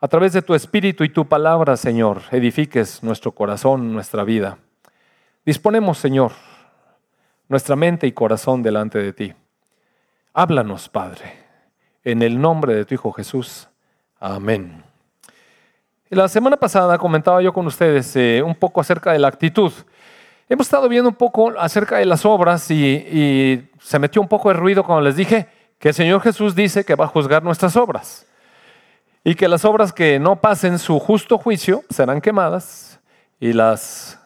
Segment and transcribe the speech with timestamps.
[0.00, 4.56] a través de tu espíritu y tu palabra, Señor, edifiques nuestro corazón, nuestra vida.
[5.44, 6.32] Disponemos, Señor,
[7.48, 9.34] nuestra mente y corazón delante de ti.
[10.32, 11.34] Háblanos, Padre,
[12.02, 13.68] en el nombre de tu Hijo Jesús.
[14.18, 14.82] Amén.
[16.08, 19.70] La semana pasada comentaba yo con ustedes eh, un poco acerca de la actitud.
[20.48, 24.54] Hemos estado viendo un poco acerca de las obras y, se metió un poco de
[24.54, 25.48] ruido cuando les dije
[25.78, 28.26] que el Señor Jesús dice que va a juzgar nuestras obras
[29.22, 33.00] y que las obras que no pasen su justo juicio serán quemadas
[33.38, 34.18] y las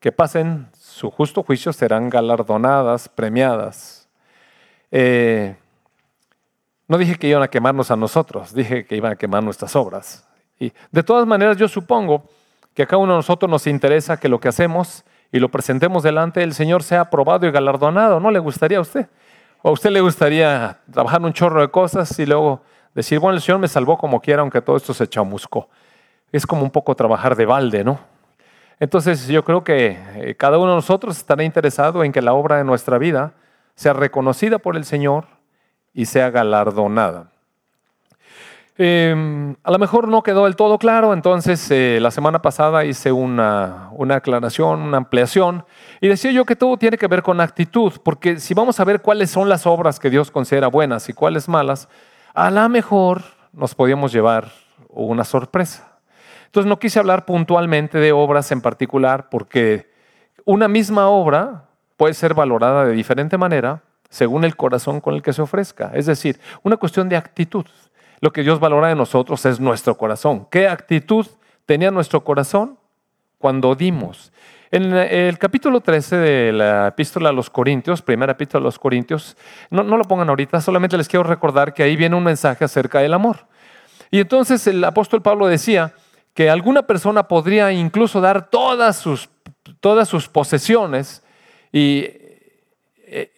[0.00, 4.08] que pasen su justo juicio serán galardonadas, premiadas.
[4.90, 5.56] Eh,
[6.88, 10.26] no dije que iban a quemarnos a nosotros, dije que iban a quemar nuestras obras.
[10.58, 12.24] Y de todas maneras yo supongo
[12.72, 16.02] que a cada uno de nosotros nos interesa que lo que hacemos y lo presentemos
[16.02, 18.20] delante del Señor sea aprobado y galardonado.
[18.20, 19.08] ¿No le gustaría a usted?
[19.62, 22.62] ¿O a usted le gustaría trabajar un chorro de cosas y luego
[22.96, 25.68] decir, bueno, el Señor me salvó como quiera, aunque todo esto se chamuscó?
[26.32, 28.00] Es como un poco trabajar de balde, ¿no?
[28.80, 32.56] Entonces yo creo que eh, cada uno de nosotros estará interesado en que la obra
[32.56, 33.34] de nuestra vida
[33.74, 35.26] sea reconocida por el Señor
[35.92, 37.30] y sea galardonada.
[38.78, 43.12] Em, a lo mejor no quedó del todo claro, entonces eh, la semana pasada hice
[43.12, 45.64] una, una, aclaración, una ampliación,
[46.00, 49.00] y decía yo que todo tiene que ver con actitud, porque si vamos a ver
[49.00, 51.88] cuáles son las obras que Dios considera buenas y cuáles malas,
[52.36, 54.52] a lo mejor nos podíamos llevar
[54.90, 55.98] una sorpresa.
[56.44, 59.90] Entonces no quise hablar puntualmente de obras en particular porque
[60.44, 61.64] una misma obra
[61.96, 65.90] puede ser valorada de diferente manera según el corazón con el que se ofrezca.
[65.94, 67.64] Es decir, una cuestión de actitud.
[68.20, 70.46] Lo que Dios valora de nosotros es nuestro corazón.
[70.50, 71.26] ¿Qué actitud
[71.64, 72.78] tenía nuestro corazón
[73.38, 74.30] cuando dimos?
[74.70, 79.36] En el capítulo 13 de la epístola a los Corintios, primera epístola a los Corintios,
[79.70, 83.00] no, no lo pongan ahorita, solamente les quiero recordar que ahí viene un mensaje acerca
[83.00, 83.46] del amor.
[84.10, 85.92] Y entonces el apóstol Pablo decía,
[86.36, 89.30] que alguna persona podría incluso dar todas sus,
[89.80, 91.24] todas sus posesiones
[91.72, 92.04] y,
[93.06, 93.32] eh,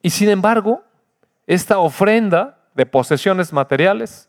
[0.00, 0.84] y sin embargo,
[1.48, 4.28] esta ofrenda de posesiones materiales,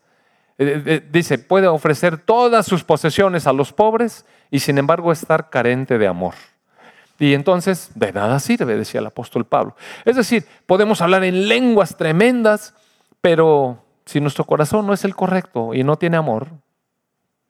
[0.58, 6.08] dice, puede ofrecer todas sus posesiones a los pobres y sin embargo estar carente de
[6.08, 6.34] amor.
[7.18, 9.76] Y entonces de nada sirve, decía el apóstol Pablo.
[10.04, 12.74] Es decir, podemos hablar en lenguas tremendas,
[13.20, 16.48] pero si nuestro corazón no es el correcto y no tiene amor,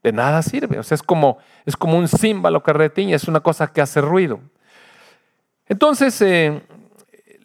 [0.03, 0.79] de nada sirve.
[0.79, 4.01] O sea, es como, es como un címbalo que retiñe, es una cosa que hace
[4.01, 4.41] ruido.
[5.67, 6.63] Entonces, eh,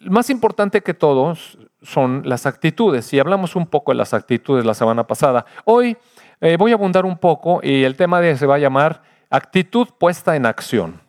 [0.02, 3.12] más importante que todos son las actitudes.
[3.12, 5.46] Y hablamos un poco de las actitudes la semana pasada.
[5.64, 5.96] Hoy
[6.40, 9.88] eh, voy a abundar un poco y el tema de se va a llamar actitud
[9.98, 11.00] puesta en acción.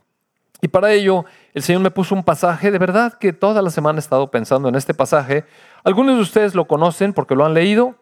[0.62, 3.97] Y para ello, el Señor me puso un pasaje, de verdad que toda la semana
[3.97, 5.46] he estado pensando en este pasaje.
[5.84, 7.96] Algunos de ustedes lo conocen porque lo han leído,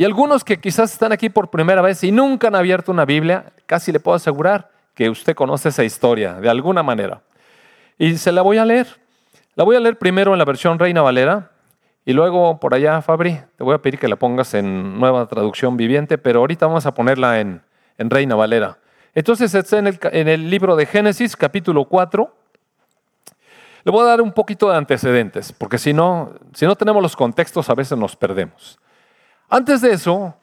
[0.00, 3.52] y algunos que quizás están aquí por primera vez y nunca han abierto una Biblia,
[3.66, 7.20] casi le puedo asegurar que usted conoce esa historia de alguna manera.
[7.98, 8.86] Y se la voy a leer.
[9.56, 11.49] La voy a leer primero en la versión Reina Valera
[12.04, 15.76] y luego por allá, Fabri, te voy a pedir que la pongas en nueva traducción
[15.76, 17.62] viviente, pero ahorita vamos a ponerla en,
[17.98, 18.78] Reina Valera.
[19.14, 22.34] Entonces está en el, en el libro de Génesis, capítulo 4.
[23.84, 27.14] Le voy a dar un poquito de antecedentes, porque si no, si no tenemos los
[27.14, 28.78] contextos a veces nos perdemos.
[29.50, 30.34] Antes de eso,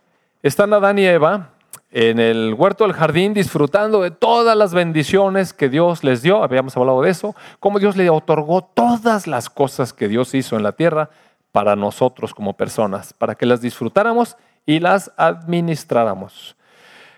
[0.43, 1.49] están Adán y Eva
[1.91, 6.75] en el huerto del jardín disfrutando de todas las bendiciones que Dios les dio, habíamos
[6.77, 10.73] hablado de eso, cómo Dios le otorgó todas las cosas que Dios hizo en la
[10.73, 11.09] tierra
[11.57, 16.55] para nosotros como personas, para que las disfrutáramos y las administráramos.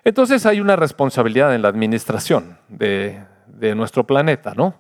[0.06, 3.22] Entonces hay una responsabilidad en la administración de,
[3.76, 4.76] nuestro planeta, ¿no?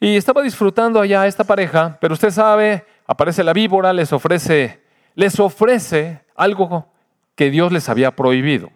[0.00, 4.80] Y estaba disfrutando allá esta pareja, pero usted sabe, aparece la víbora, les ofrece
[5.14, 6.86] les ofrece algo
[7.34, 8.70] que Dios les había prohibido.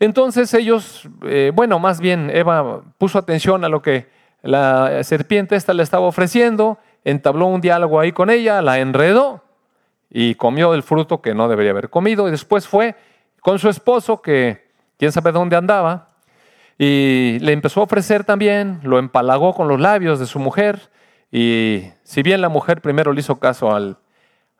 [0.00, 4.08] Entonces ellos, eh, bueno, más bien Eva puso atención a lo que
[4.42, 6.80] la serpiente esta le estaba ofreciendo,
[7.10, 9.42] entabló un diálogo ahí con ella, la enredó
[10.10, 12.28] y comió el fruto que no debería haber comido.
[12.28, 12.94] Y después fue
[13.40, 14.66] con su esposo, que
[14.98, 16.10] quién sabe dónde andaba,
[16.78, 20.90] y le empezó a ofrecer también, lo empalagó con los labios de su mujer.
[21.32, 23.96] Y si bien la mujer primero le hizo caso al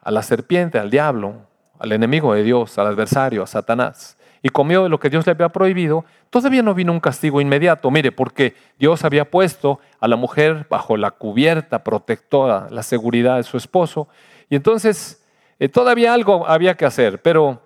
[0.07, 1.35] a la serpiente, al diablo,
[1.81, 4.16] al enemigo de Dios, al adversario, a Satanás,
[4.47, 7.91] y comió de lo que Dios le había prohibido, todavía no vino un castigo inmediato.
[7.91, 13.43] Mire, porque Dios había puesto a la mujer bajo la cubierta protectora, la seguridad de
[13.43, 14.07] su esposo,
[14.49, 15.27] y entonces
[15.59, 17.61] eh, todavía algo había que hacer, pero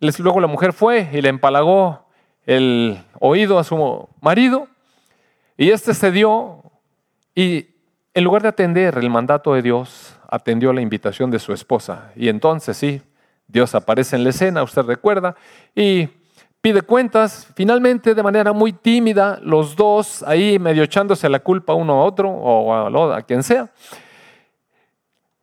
[0.00, 2.08] luego la mujer fue y le empalagó
[2.44, 4.66] el oído a su marido,
[5.56, 6.64] y este cedió,
[7.32, 7.68] y
[8.12, 12.10] en lugar de atender el mandato de Dios, atendió la invitación de su esposa.
[12.16, 13.02] Y entonces sí,
[13.48, 15.34] Dios aparece en la escena, usted recuerda,
[15.74, 16.08] y
[16.60, 21.94] pide cuentas, finalmente de manera muy tímida, los dos ahí medio echándose la culpa uno
[21.94, 22.72] a otro o
[23.10, 23.70] a, a quien sea,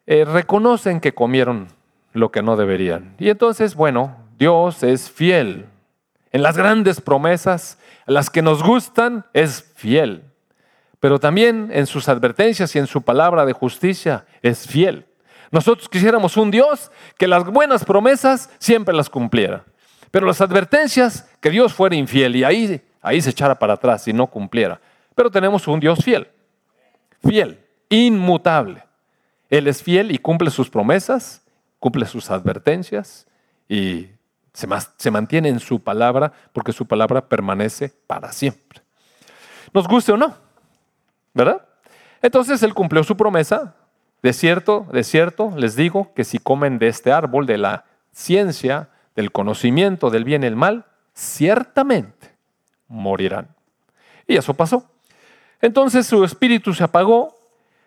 [0.06, 1.68] eh, reconocen que comieron
[2.14, 3.16] lo que no deberían.
[3.18, 5.66] Y entonces, bueno, Dios es fiel.
[6.32, 10.24] En las grandes promesas, las que nos gustan, es fiel.
[11.00, 15.06] Pero también en sus advertencias y en su palabra de justicia es fiel.
[15.56, 19.64] Nosotros quisiéramos un Dios que las buenas promesas siempre las cumpliera.
[20.12, 24.12] Pero las advertencias, que Dios fuera infiel y ahí, ahí se echara para atrás y
[24.12, 24.82] no cumpliera.
[25.16, 26.28] Pero tenemos un Dios fiel,
[27.26, 28.84] fiel, inmutable.
[29.50, 31.42] Él es fiel y cumple sus promesas,
[31.80, 33.26] cumple sus advertencias
[33.70, 34.10] y
[34.52, 34.68] se,
[34.98, 38.82] se mantiene en su palabra porque su palabra permanece para siempre.
[39.74, 40.36] Nos guste o no,
[41.34, 41.66] ¿verdad?
[42.22, 43.74] Entonces Él cumplió su promesa.
[44.26, 48.90] De cierto, de cierto, les digo que si comen de este árbol de la ciencia,
[49.16, 52.34] del conocimiento del bien y el mal, ciertamente
[52.88, 53.50] morirán.
[54.26, 54.90] Y eso pasó.
[55.62, 57.36] Entonces su espíritu se apagó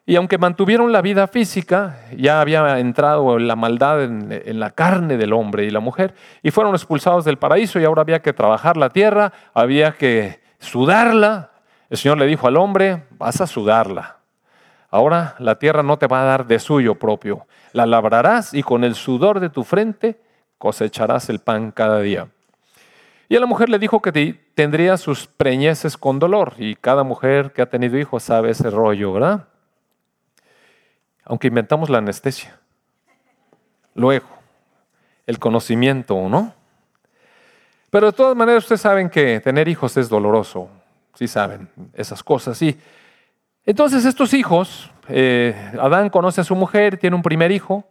[0.06, 5.32] y aunque mantuvieron la vida física, ya había entrado la maldad en, la carne del
[5.32, 6.14] hombre y la mujer
[6.44, 11.50] y fueron expulsados del paraíso y ahora había que trabajar la tierra, había que sudarla.
[11.90, 14.17] El Señor le dijo al hombre, vas a sudarla.
[14.90, 18.84] Ahora la tierra no te va a dar de suyo propio, la labrarás y con
[18.84, 20.20] el sudor de tu frente
[20.56, 22.28] cosecharás el pan cada día.
[23.28, 24.12] Y a la mujer le dijo que
[24.54, 29.12] tendría sus preñeces con dolor, y cada mujer que ha tenido hijos sabe ese rollo,
[29.12, 29.48] ¿verdad?
[31.24, 32.58] Aunque inventamos la anestesia.
[33.94, 34.26] Luego,
[35.26, 36.54] el conocimiento, ¿no?
[37.90, 40.70] Pero de todas maneras ustedes saben que tener hijos es doloroso,
[41.14, 42.60] sí saben esas cosas.
[42.62, 42.78] Y
[43.68, 47.84] entonces estos hijos, eh, Adán conoce a su mujer, tiene un primer hijo,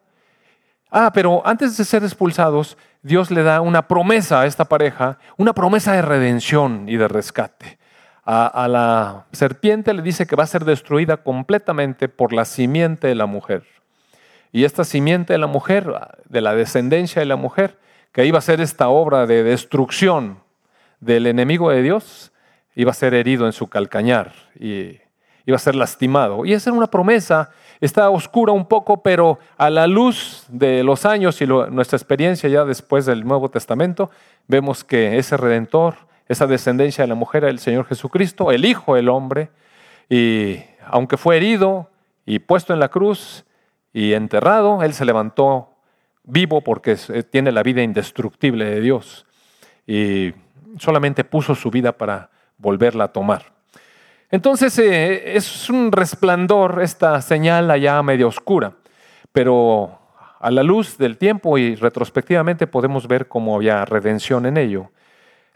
[0.89, 5.53] Ah, pero antes de ser expulsados, Dios le da una promesa a esta pareja, una
[5.53, 7.77] promesa de redención y de rescate.
[8.29, 13.15] A, la serpiente le dice que va a ser destruida completamente por la simiente de
[13.15, 13.63] la mujer.
[14.51, 15.94] Y esta simiente de la mujer,
[16.27, 17.80] de la descendencia de la mujer,
[18.12, 20.39] que iba a ser esta obra de destrucción
[21.00, 22.33] del enemigo de Dios,
[22.75, 25.00] iba a ser herido en su calcañar y
[25.47, 26.45] iba a ser lastimado.
[26.45, 27.49] Y esa era una promesa
[27.81, 32.65] está oscura un poco, pero a la luz de los años y nuestra experiencia ya
[32.65, 34.09] después del Nuevo Testamento,
[34.47, 35.95] vemos que ese redentor,
[36.27, 39.49] esa descendencia de la mujer, el Señor Jesucristo, el Hijo del hombre,
[40.09, 41.89] y aunque fue herido
[42.25, 43.45] y puesto en la cruz
[43.94, 45.69] y enterrado, Él se levantó
[46.23, 46.95] vivo porque
[47.29, 49.25] tiene la vida indestructible de Dios
[49.85, 50.33] y
[50.77, 53.56] solamente puso su vida para volverla a tomar.
[54.29, 58.74] Entonces eh, es un resplandor esta señal allá medio oscura,
[59.31, 60.00] pero
[60.39, 64.91] a la luz del tiempo y retrospectivamente podemos ver cómo había redención en ello.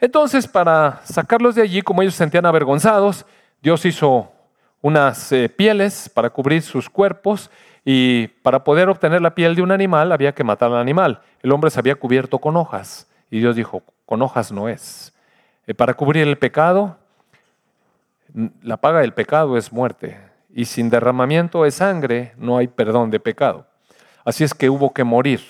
[0.00, 3.24] Entonces, para sacarlos de allí, como ellos se sentían avergonzados,
[3.62, 4.32] Dios hizo
[4.80, 7.50] unas eh, pieles para cubrir sus cuerpos
[7.84, 11.20] y para poder obtener la piel de un animal había que matar al animal.
[11.42, 15.12] El hombre se había cubierto con hojas y Dios dijo, con hojas no es.
[15.66, 16.98] Eh, para cubrir el pecado
[18.62, 20.18] la paga del pecado es muerte
[20.54, 23.66] y sin derramamiento de sangre no hay perdón de pecado.
[24.24, 25.40] Así es que hubo que morir.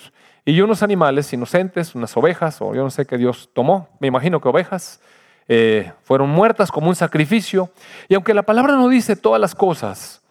[0.45, 4.41] Y unos animales inocentes, unas ovejas, o yo no sé qué Dios tomó, me imagino
[4.41, 4.99] que ovejas,
[5.47, 7.69] eh, fueron muertas como un sacrificio.
[8.09, 10.21] Y aunque la palabra no dice todas las cosas,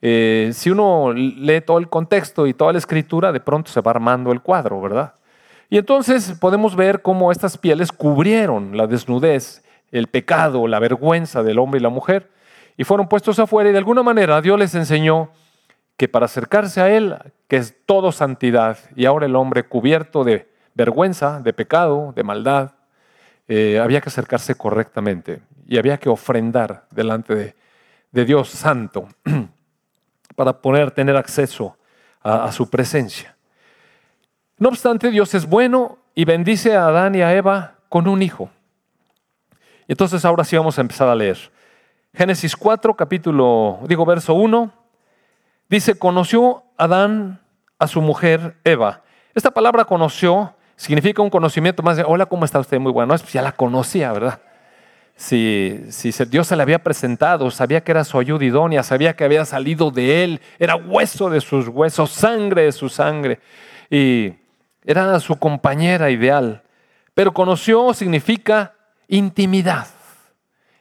[0.00, 3.92] eh, si uno lee todo el contexto y toda la escritura, de pronto se va
[3.92, 5.14] armando el cuadro, ¿verdad?
[5.70, 9.62] Y entonces podemos ver cómo estas pieles cubrieron la desnudez
[9.92, 12.30] el pecado, la vergüenza del hombre y la mujer,
[12.76, 15.30] y fueron puestos afuera y de alguna manera Dios les enseñó
[15.96, 20.48] que para acercarse a Él, que es todo santidad, y ahora el hombre cubierto de
[20.74, 22.72] vergüenza, de pecado, de maldad,
[23.46, 27.54] eh, había que acercarse correctamente y había que ofrendar delante de,
[28.24, 29.08] Dios santo
[30.36, 31.76] para poder tener acceso
[32.22, 33.36] a, a su presencia.
[34.58, 38.50] No obstante, Dios es bueno y bendice a Adán y a Eva con un hijo.
[39.92, 41.36] Entonces ahora sí vamos a empezar a leer.
[42.14, 44.72] Génesis 4, capítulo, digo verso 1,
[45.68, 47.42] dice, conoció Adán
[47.78, 49.02] a su mujer Eva.
[49.34, 52.80] Esta palabra conoció significa un conocimiento más de, hola, ¿cómo está usted?
[52.80, 54.40] Muy bueno, pues ya la conocía, ¿verdad?
[55.14, 59.24] Si, si, Dios se le había presentado, sabía que era su ayuda idónea, sabía que
[59.24, 63.40] había salido de él, era hueso de sus huesos, sangre de su sangre,
[63.90, 64.32] y
[64.86, 66.62] era su compañera ideal.
[67.12, 68.72] Pero conoció significa
[69.12, 69.88] intimidad,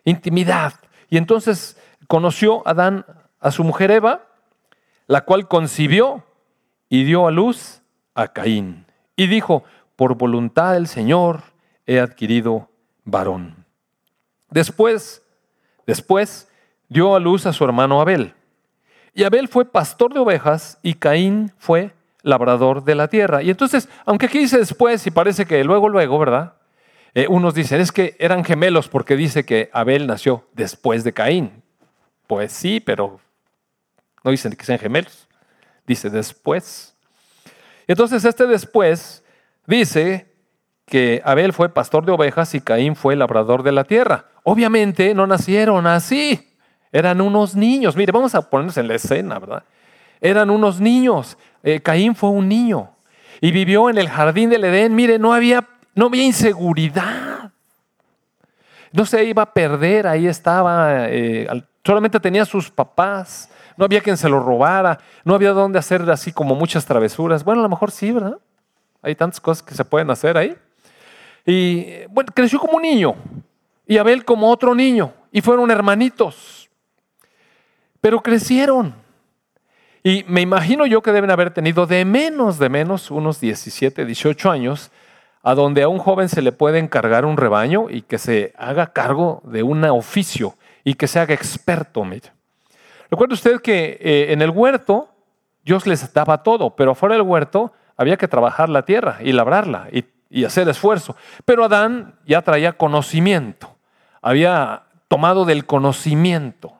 [0.05, 0.73] intimidad.
[1.09, 3.05] Y entonces conoció Adán
[3.41, 4.21] a su mujer Eva,
[5.05, 6.23] la cual concibió
[6.88, 7.81] y dio a luz
[8.15, 8.85] a Caín.
[9.17, 9.65] Y dijo,
[9.97, 11.41] por voluntad del Señor
[11.85, 12.69] he adquirido
[13.03, 13.65] varón.
[14.50, 15.21] Después,
[15.85, 16.47] después
[16.88, 18.33] dio a luz a su hermano Abel.
[19.13, 23.43] Y Abel fue pastor de ovejas y Caín fue labrador de la tierra.
[23.43, 26.61] Y entonces, aunque aquí dice después y parece que luego, luego, ¿verdad?
[27.13, 31.63] Eh, unos dicen, es que eran gemelos porque dice que Abel nació después de Caín.
[32.27, 33.20] Pues sí, pero
[34.24, 35.27] no dicen que sean gemelos.
[35.86, 36.96] Dice después.
[37.88, 39.24] Entonces este después
[39.68, 40.32] dice
[40.86, 44.25] que Abel fue pastor de ovejas y Caín fue labrador de la tierra.
[44.44, 46.56] Obviamente no nacieron así.
[46.94, 47.96] Eran unos niños.
[47.96, 49.63] Mire, vamos a ponernos en la escena, ¿verdad?
[50.20, 51.38] Eran unos niños.
[51.63, 52.91] Eh, Caín fue un niño
[53.39, 54.96] y vivió en el jardín del Edén.
[54.96, 57.51] Mire, no había no había inseguridad.
[58.91, 61.48] No se iba a perder, ahí estaba, eh,
[61.83, 66.31] solamente tenía sus papás, no había quien se lo robara, no había dónde hacer así
[66.31, 67.43] como muchas travesuras.
[67.43, 68.38] Bueno, a lo mejor sí, ¿verdad?
[69.01, 70.55] Hay tantas cosas que se pueden hacer ahí.
[71.45, 73.15] Y bueno, creció como un niño
[73.88, 76.69] y Abel como otro niño y fueron hermanitos.
[78.00, 78.93] Pero crecieron.
[80.03, 84.51] Y me imagino yo que deben haber tenido de menos, de menos, unos 17, 18
[84.51, 84.91] años,
[85.43, 88.93] a donde a un joven se le puede encargar un rebaño y que se haga
[88.93, 92.03] cargo de un oficio y que se haga experto.
[92.03, 92.31] Mire.
[93.10, 95.10] Recuerda usted que eh, en el huerto
[95.63, 99.88] Dios les daba todo, pero fuera del huerto había que trabajar la tierra y labrarla
[99.91, 101.15] y, y hacer esfuerzo.
[101.45, 103.75] Pero Adán ya traía conocimiento,
[104.21, 106.74] había tomado del conocimiento,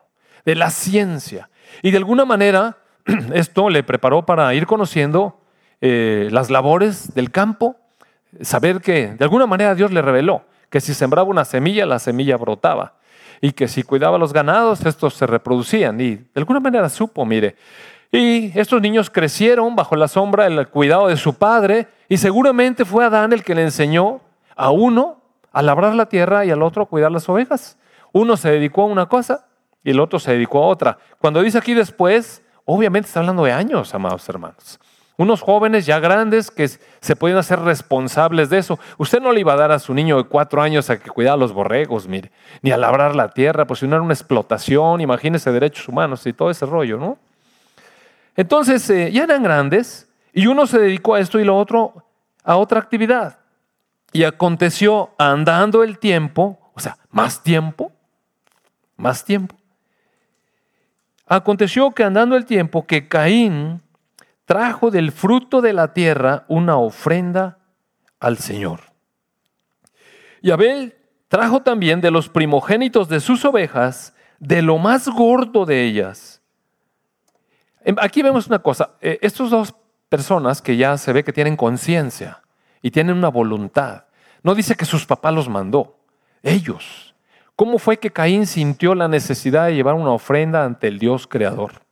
[0.46, 1.50] de la ciencia.
[1.82, 2.77] Y de alguna manera
[3.34, 5.39] esto le preparó para ir conociendo
[5.82, 7.75] eh, las labores del campo,
[8.40, 12.38] saber que de alguna manera Dios le reveló que si sembraba una semilla, la semilla
[12.38, 12.94] brotaba.
[13.42, 16.00] Y que si cuidaba los ganados, estos se reproducían.
[16.00, 17.58] Y de alguna manera supo, mire.
[18.12, 21.88] Y estos niños crecieron bajo la sombra del cuidado de su padre.
[22.08, 24.22] Y seguramente fue Adán el que le enseñó
[24.56, 25.22] a uno
[25.52, 27.78] a labrar la tierra y al otro a cuidar las ovejas.
[28.14, 29.48] Uno se dedicó a una cosa
[29.84, 30.98] y el otro se dedicó a otra.
[31.20, 34.80] Cuando dice aquí después, obviamente está hablando de años, amados hermanos.
[35.18, 38.80] Unos jóvenes ya grandes que se pueden hacer responsables de eso.
[38.98, 41.38] Usted no le iba a dar a su niño de cuatro años a que cuidara
[41.38, 45.51] los borregos, mire, ni a labrar la tierra, pues si no era una explotación, imagínese
[45.51, 47.18] derechos humanos y todo ese rollo, ¿no?
[48.36, 52.06] Entonces, eh, ya eran grandes y uno se dedicó a esto y lo otro
[52.44, 53.39] a otra actividad.
[54.13, 57.91] Y aconteció andando el tiempo, o sea, más tiempo,
[58.98, 59.56] más tiempo.
[61.27, 63.82] Aconteció que andando el tiempo que Caín
[64.51, 67.60] trajo del fruto de la tierra una ofrenda
[68.20, 68.81] al Señor.
[70.41, 70.93] Y Abel
[71.29, 76.41] trajo también de los primogénitos de sus ovejas, de lo más gordo de ellas.
[77.86, 79.74] Em, aquí vemos una cosa, eh, estas dos
[80.10, 82.41] personas que ya se ve que tienen conciencia
[82.81, 84.03] y tienen una voluntad,
[84.43, 85.98] no dice que sus papás los mandó,
[86.43, 87.15] ellos.
[87.55, 91.84] ¿Cómo fue que Caín sintió la necesidad de llevar una ofrenda ante el Dios creador?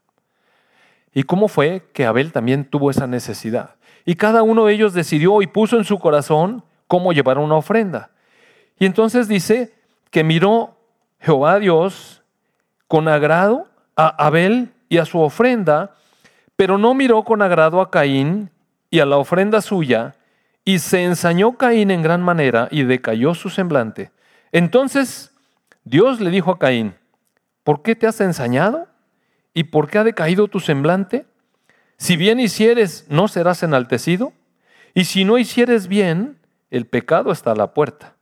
[1.13, 3.75] ¿Y cómo fue que Abel también tuvo esa necesidad?
[4.05, 8.11] Y cada uno de ellos decidió y puso en su corazón cómo llevar una ofrenda.
[8.79, 9.73] Y entonces dice
[10.09, 10.77] que miró
[11.19, 12.23] Jehová Dios
[12.87, 15.95] con agrado a Abel y a su ofrenda,
[16.55, 18.49] pero no miró con agrado a Caín
[18.89, 20.15] y a la ofrenda suya,
[20.65, 24.11] y se ensañó Caín en gran manera y decayó su semblante.
[24.51, 25.31] Entonces
[25.83, 26.95] Dios le dijo a Caín,
[27.63, 28.87] ¿por qué te has ensañado?
[29.59, 31.25] ¿Y por qué ha decaído tu semblante?
[31.97, 34.31] Si bien hicieres, ¿no serás enaltecido?
[34.93, 36.37] Y si no hicieres bien,
[36.71, 38.15] el pecado está a la puerta.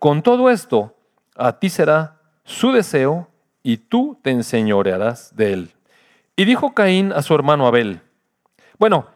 [0.00, 0.96] Con todo esto,
[1.36, 3.28] a ti será su deseo
[3.62, 5.70] y tú te enseñorearás de él.
[6.34, 8.00] Y dijo Caín a su hermano Abel.
[8.76, 9.06] Bueno,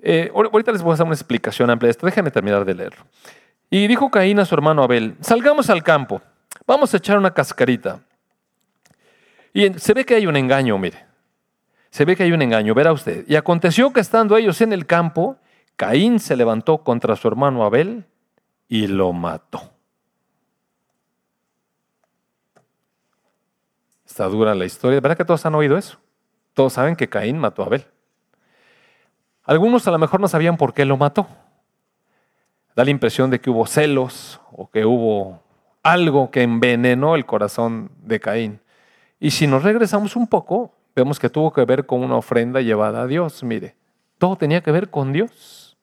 [0.00, 2.06] eh, ahorita les voy a hacer una explicación amplia de esto.
[2.06, 3.04] Déjenme terminar de leerlo.
[3.70, 6.22] Y dijo Caín a su hermano Abel, salgamos al campo,
[6.66, 8.00] vamos a echar una cascarita.
[9.54, 11.06] Y se ve que hay un engaño, mire.
[11.90, 13.24] Se ve que hay un engaño, verá usted.
[13.28, 15.38] Y aconteció que estando ellos en el campo,
[15.76, 18.04] Caín se levantó contra su hermano Abel
[18.66, 19.70] y lo mató.
[24.04, 25.00] Está dura la historia.
[25.00, 25.98] ¿Verdad que todos han oído eso?
[26.52, 27.86] Todos saben que Caín mató a Abel.
[29.44, 31.28] Algunos a lo mejor no sabían por qué lo mató.
[32.74, 35.44] Da la impresión de que hubo celos o que hubo
[35.84, 38.60] algo que envenenó el corazón de Caín.
[39.24, 43.00] Y si nos regresamos un poco, vemos que tuvo que ver con una ofrenda llevada
[43.00, 43.42] a Dios.
[43.42, 43.74] Mire,
[44.18, 45.78] todo tenía que ver con Dios.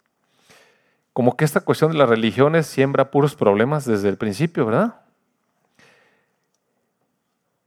[1.12, 5.02] Como que esta cuestión de las religiones siembra puros problemas desde el principio, ¿verdad?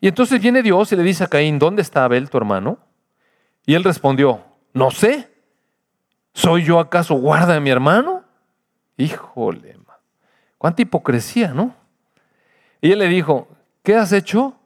[0.00, 2.78] Y entonces viene Dios y le dice a Caín, ¿dónde está Abel, tu hermano?
[3.66, 5.28] Y él respondió, no sé.
[6.35, 8.23] ¿Soy yo acaso guarda de mi hermano?
[8.97, 9.76] Híjole,
[10.57, 11.75] cuánta hipocresía, ¿no?
[12.81, 13.49] Y él le dijo,
[13.83, 14.57] ¿qué has hecho?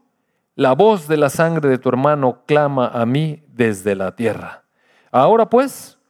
[0.59, 4.65] La voz de la sangre de tu hermano clama a mí desde la tierra.
[5.12, 6.00] Ahora pues,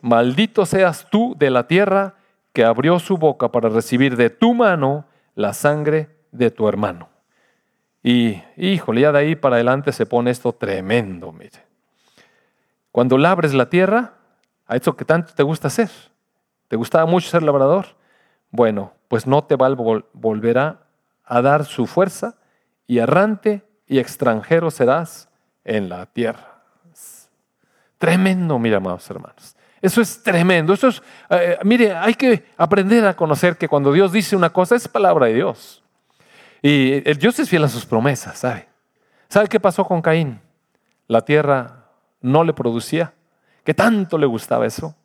[0.00, 2.14] maldito seas tú de la tierra
[2.54, 7.10] que abrió su boca para recibir de tu mano la sangre de tu hermano.
[8.02, 11.66] Y híjole, ya de ahí para adelante se pone esto tremendo, mire.
[12.90, 14.14] Cuando labres la tierra,
[14.66, 15.90] a eso que tanto te gusta hacer,
[16.68, 17.84] te gustaba mucho ser labrador,
[18.50, 20.78] bueno, pues no te volverá
[21.26, 22.36] a dar su fuerza
[22.86, 25.28] y errante y extranjero serás
[25.64, 26.62] en la tierra.
[27.98, 29.56] Tremendo, mira, amados hermanos.
[29.80, 30.72] Eso es tremendo.
[30.72, 34.76] Eso es, eh, mire, hay que aprender a conocer que cuando Dios dice una cosa
[34.76, 35.82] es palabra de Dios.
[36.62, 38.68] Y Dios es fiel a sus promesas, ¿sabe?
[39.28, 40.40] ¿Sabe qué pasó con Caín?
[41.06, 41.84] La tierra
[42.20, 43.14] no le producía,
[43.64, 44.96] que tanto le gustaba eso,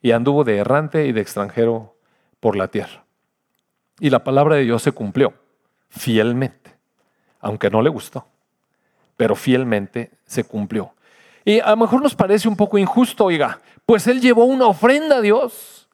[0.00, 1.96] y anduvo de errante y de extranjero
[2.38, 3.04] por la tierra.
[3.98, 5.34] Y la palabra de Dios se cumplió
[5.88, 6.65] fielmente,
[7.40, 8.26] aunque no le gustó,
[9.16, 10.92] pero fielmente se cumplió.
[11.44, 15.18] Y a lo mejor nos parece un poco injusto, oiga, pues él llevó una ofrenda
[15.18, 15.88] a Dios.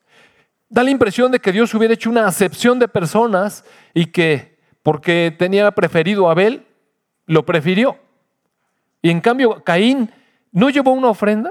[0.69, 5.35] Da la impresión de que Dios hubiera hecho una acepción de personas y que porque
[5.39, 6.67] tenía preferido a Abel,
[7.27, 7.99] lo prefirió.
[9.03, 10.11] Y en cambio, Caín
[10.51, 11.51] no llevó una ofrenda.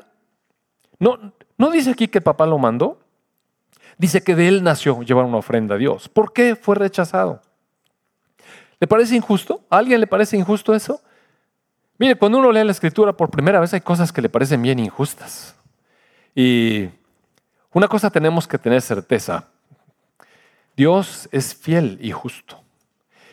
[0.98, 3.00] No, no dice aquí que papá lo mandó.
[3.98, 6.10] Dice que de él nació llevar una ofrenda a Dios.
[6.10, 7.42] ¿Por qué fue rechazado?
[8.82, 9.64] ¿Le parece injusto?
[9.70, 11.00] ¿A alguien le parece injusto eso?
[12.00, 14.80] Mire, cuando uno lee la escritura por primera vez hay cosas que le parecen bien
[14.80, 15.56] injustas.
[16.34, 16.90] Y
[17.74, 19.46] una cosa tenemos que tener certeza.
[20.76, 22.60] Dios es fiel y justo.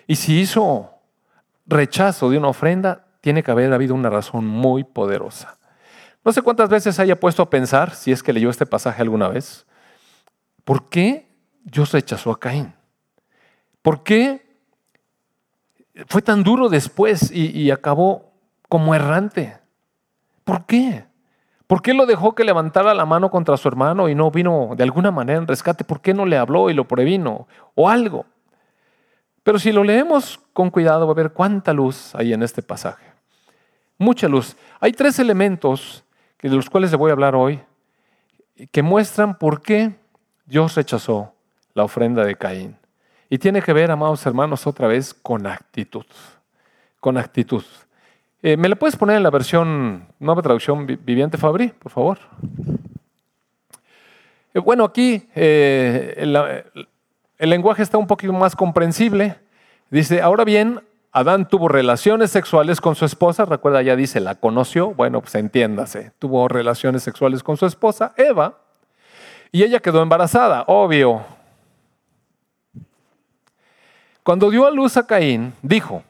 [0.07, 0.91] Y si hizo
[1.65, 5.57] rechazo de una ofrenda, tiene que haber habido una razón muy poderosa.
[6.27, 9.29] No sé cuántas veces haya puesto a pensar, si es que leyó este pasaje alguna
[9.29, 9.67] vez,
[10.65, 11.27] ¿por qué
[11.65, 12.75] Dios rechazó a Caín?
[13.81, 14.48] ¿Por qué
[16.07, 18.33] fue tan duro después y, acabó
[18.69, 19.59] como errante?
[20.45, 21.05] ¿Por qué?
[21.67, 24.85] ¿Por qué lo dejó que levantara la mano contra su hermano y no vino de
[24.85, 25.85] alguna manera en rescate?
[25.85, 27.47] ¿Por qué no le habló y lo previno?
[27.75, 28.25] O algo.
[29.43, 33.05] Pero si lo leemos con cuidado, va a ver cuánta luz hay en este pasaje.
[33.99, 34.57] Mucha luz.
[34.81, 36.05] Hay tres elementos
[36.41, 37.61] de los cuales le voy a hablar hoy
[38.71, 39.95] que muestran por qué
[40.47, 41.35] Dios rechazó
[41.75, 42.78] la ofrenda de Caín.
[43.31, 46.07] Y tiene que ver, amados hermanos, otra vez con actitud.
[47.01, 47.65] Con actitud.
[48.43, 52.19] Eh, ¿Me la puedes poner en la versión, nueva traducción viviente Fabri, por favor?
[54.55, 59.37] Eh, bueno, aquí eh, el, lenguaje está un poquito más comprensible.
[59.91, 60.81] Dice, ahora bien,
[61.13, 66.13] Adán tuvo relaciones sexuales con su esposa, recuerda, ya dice, la conoció, bueno, pues entiéndase,
[66.19, 68.59] tuvo relaciones sexuales con su esposa, Eva,
[69.53, 71.38] y ella quedó embarazada, obvio.
[74.29, 76.03] Cuando dio a luz a Caín, dijo,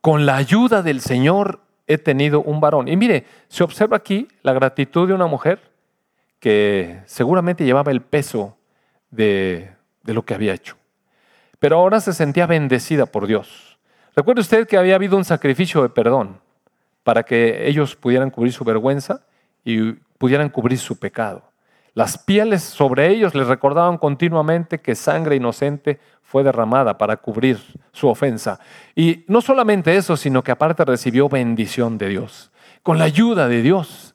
[0.00, 1.58] con la ayuda del Señor
[1.88, 2.86] he tenido un varón.
[2.86, 5.58] Y mire, se observa aquí la gratitud de una mujer
[6.38, 8.56] que seguramente llevaba el peso
[9.10, 9.72] de,
[10.04, 10.76] lo que había hecho.
[11.58, 13.76] Pero ahora se sentía bendecida por Dios.
[14.14, 16.38] Recuerde usted que había habido un sacrificio de perdón
[17.02, 19.22] para que ellos pudieran cubrir su vergüenza
[19.64, 21.42] y pudieran cubrir su pecado.
[21.94, 27.60] Las pieles sobre ellos les recordaban continuamente que sangre inocente fue derramada para cubrir
[27.92, 28.58] su ofensa.
[28.96, 32.50] Y no solamente eso, sino que aparte recibió bendición de Dios.
[32.82, 34.14] Con la ayuda de Dios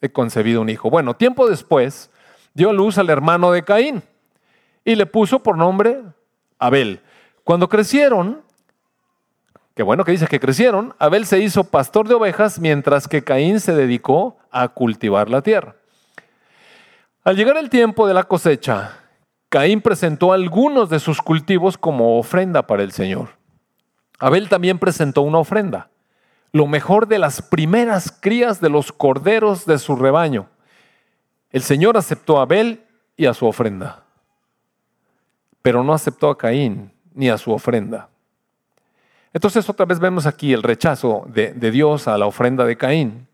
[0.00, 0.90] he concebido un hijo.
[0.90, 2.10] Bueno, tiempo después
[2.52, 4.02] dio luz al hermano de Caín
[4.84, 6.02] y le puso por nombre
[6.58, 7.00] Abel.
[7.44, 8.42] Cuando crecieron,
[9.76, 13.60] qué bueno que dice que crecieron, Abel se hizo pastor de ovejas mientras que Caín
[13.60, 15.74] se dedicó a cultivar la tierra.
[17.24, 18.98] Al llegar el tiempo de la cosecha,
[19.48, 23.30] Caín presentó algunos de sus cultivos como ofrenda para el Señor.
[24.18, 25.90] Abel también presentó una ofrenda,
[26.52, 30.48] lo mejor de las primeras crías de los corderos de su rebaño.
[31.50, 32.84] El Señor aceptó a Abel
[33.16, 34.04] y a su ofrenda,
[35.60, 38.08] pero no aceptó a Caín ni a su ofrenda.
[39.32, 43.28] Entonces otra vez vemos aquí el rechazo de, de Dios a la ofrenda de Caín.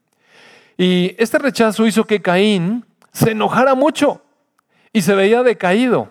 [0.79, 4.23] Y este rechazo hizo que Caín se enojara mucho
[4.93, 6.11] y se veía decaído.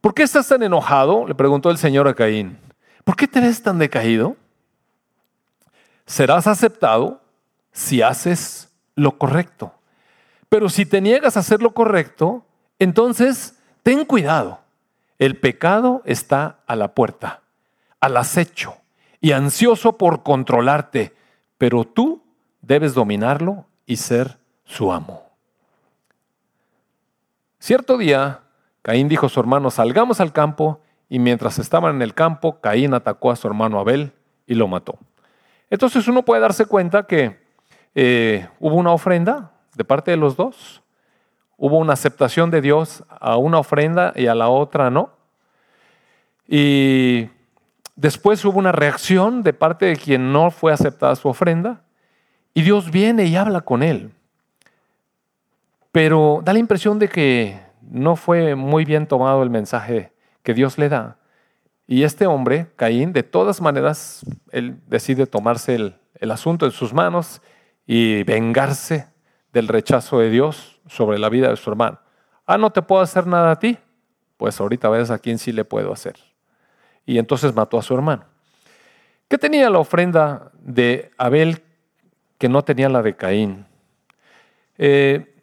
[0.00, 1.24] ¿Por qué estás tan enojado?
[1.26, 2.58] Le preguntó el Señor a Caín.
[3.04, 4.36] ¿Por qué te ves tan decaído?
[6.06, 7.22] Serás aceptado
[7.70, 9.72] si haces lo correcto.
[10.48, 12.44] Pero si te niegas a hacer lo correcto,
[12.80, 14.60] entonces ten cuidado.
[15.20, 17.42] El pecado está a la puerta,
[18.00, 18.76] al acecho
[19.20, 21.14] y ansioso por controlarte,
[21.58, 22.22] pero tú
[22.68, 25.22] debes dominarlo y ser su amo.
[27.58, 28.42] Cierto día,
[28.82, 32.92] Caín dijo a su hermano, salgamos al campo, y mientras estaban en el campo, Caín
[32.92, 34.12] atacó a su hermano Abel
[34.46, 34.98] y lo mató.
[35.70, 37.40] Entonces uno puede darse cuenta que
[37.94, 40.82] eh, hubo una ofrenda de parte de los dos,
[41.56, 45.14] hubo una aceptación de Dios a una ofrenda y a la otra no.
[46.46, 47.30] Y
[47.96, 51.82] después hubo una reacción de parte de quien no fue aceptada su ofrenda
[52.54, 54.12] y Dios viene y habla con él.
[55.92, 60.78] Pero da la impresión de que no fue muy bien tomado el mensaje que Dios
[60.78, 61.18] le da.
[61.86, 66.92] Y este hombre, Caín, de todas maneras, él decide tomarse el, el asunto en sus
[66.92, 67.40] manos
[67.86, 69.08] y vengarse
[69.52, 71.98] del rechazo de Dios sobre la vida de su hermano.
[72.46, 73.78] Ah, no te puedo hacer nada a ti.
[74.36, 76.16] Pues ahorita ves a quién sí le puedo hacer.
[77.04, 78.24] Y entonces mató a su hermano.
[79.28, 81.62] ¿Qué tenía la ofrenda de Abel
[82.38, 83.66] que no tenía la de Caín?
[84.78, 85.34] Eh,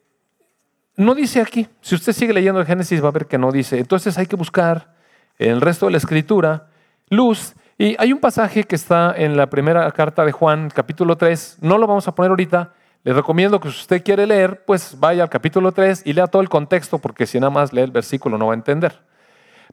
[0.96, 1.68] no dice aquí.
[1.82, 3.80] Si usted sigue leyendo el Génesis va a ver que no dice.
[3.80, 4.96] Entonces hay que buscar
[5.38, 6.70] en el resto de la escritura
[7.10, 7.54] luz.
[7.78, 11.58] Y hay un pasaje que está en la primera carta de Juan, capítulo 3.
[11.62, 12.74] No lo vamos a poner ahorita.
[13.04, 16.42] Le recomiendo que si usted quiere leer, pues vaya al capítulo 3 y lea todo
[16.42, 19.00] el contexto, porque si nada más lee el versículo no va a entender.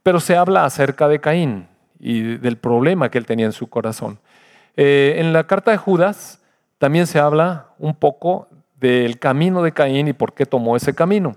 [0.03, 4.19] Pero se habla acerca de Caín y del problema que él tenía en su corazón.
[4.77, 6.42] Eh, en la carta de Judas
[6.83, 11.37] también se habla un poco del camino de Caín y por qué tomó ese camino.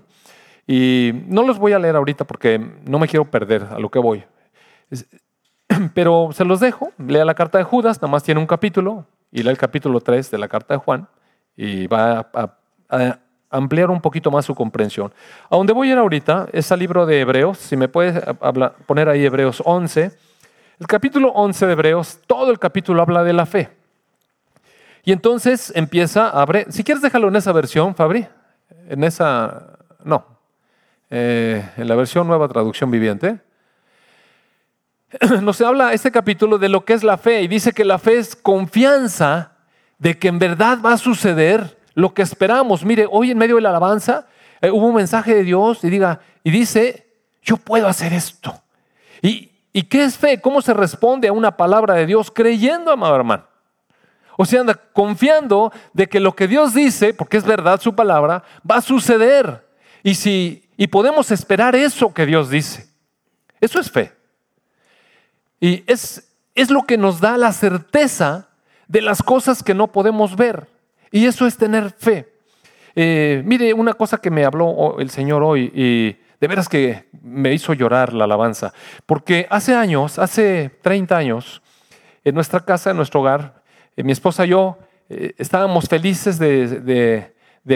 [0.66, 4.00] Y no los voy a leer ahorita porque no me quiero perder a lo que
[4.00, 4.24] voy.
[5.94, 9.44] Pero se los dejo, lea la carta de Judas, nada más tiene un capítulo, y
[9.44, 11.06] lea el capítulo 3 de la carta de Juan,
[11.54, 15.14] y va a, ampliar un poquito más su comprensión.
[15.48, 18.20] A donde voy a ir ahorita es al libro de Hebreos, si me puedes
[18.86, 20.10] poner ahí Hebreos 11.
[20.80, 23.75] El capítulo 11 de Hebreos, todo el capítulo habla de la fe.
[25.06, 28.26] Y entonces empieza, abre, si quieres déjalo en esa versión, Fabri,
[28.88, 30.26] en esa, no,
[31.10, 33.38] eh, en la versión nueva traducción viviente.
[35.42, 38.18] Nos habla este capítulo de lo que es la fe y dice que la fe
[38.18, 39.52] es confianza
[39.98, 42.84] de que en verdad va a suceder lo que esperamos.
[42.84, 44.26] Mire, hoy en medio de la alabanza
[44.60, 47.06] eh, hubo un mensaje de Dios y diga y dice,
[47.42, 48.60] yo puedo hacer esto.
[49.22, 50.40] ¿Y, ¿Y qué es fe?
[50.40, 53.55] ¿Cómo se responde a una palabra de Dios creyendo, amado hermano?
[54.36, 58.42] O sea, anda confiando de que lo que Dios dice, porque es verdad su palabra,
[58.68, 59.66] va a suceder.
[60.02, 62.86] Y si y podemos esperar eso que Dios dice.
[63.60, 64.12] Eso es fe.
[65.58, 68.48] Y es, es lo que nos da la certeza
[68.86, 70.68] de las cosas que no podemos ver.
[71.10, 72.28] Y eso es tener fe.
[72.94, 77.54] Eh, mire, una cosa que me habló el Señor hoy y de veras que me
[77.54, 78.74] hizo llorar la alabanza.
[79.06, 81.62] Porque hace años, hace 30 años,
[82.22, 83.62] en nuestra casa, en nuestro hogar,
[83.96, 84.78] eh, mi esposa y yo
[85.08, 87.32] eh, estábamos felices de,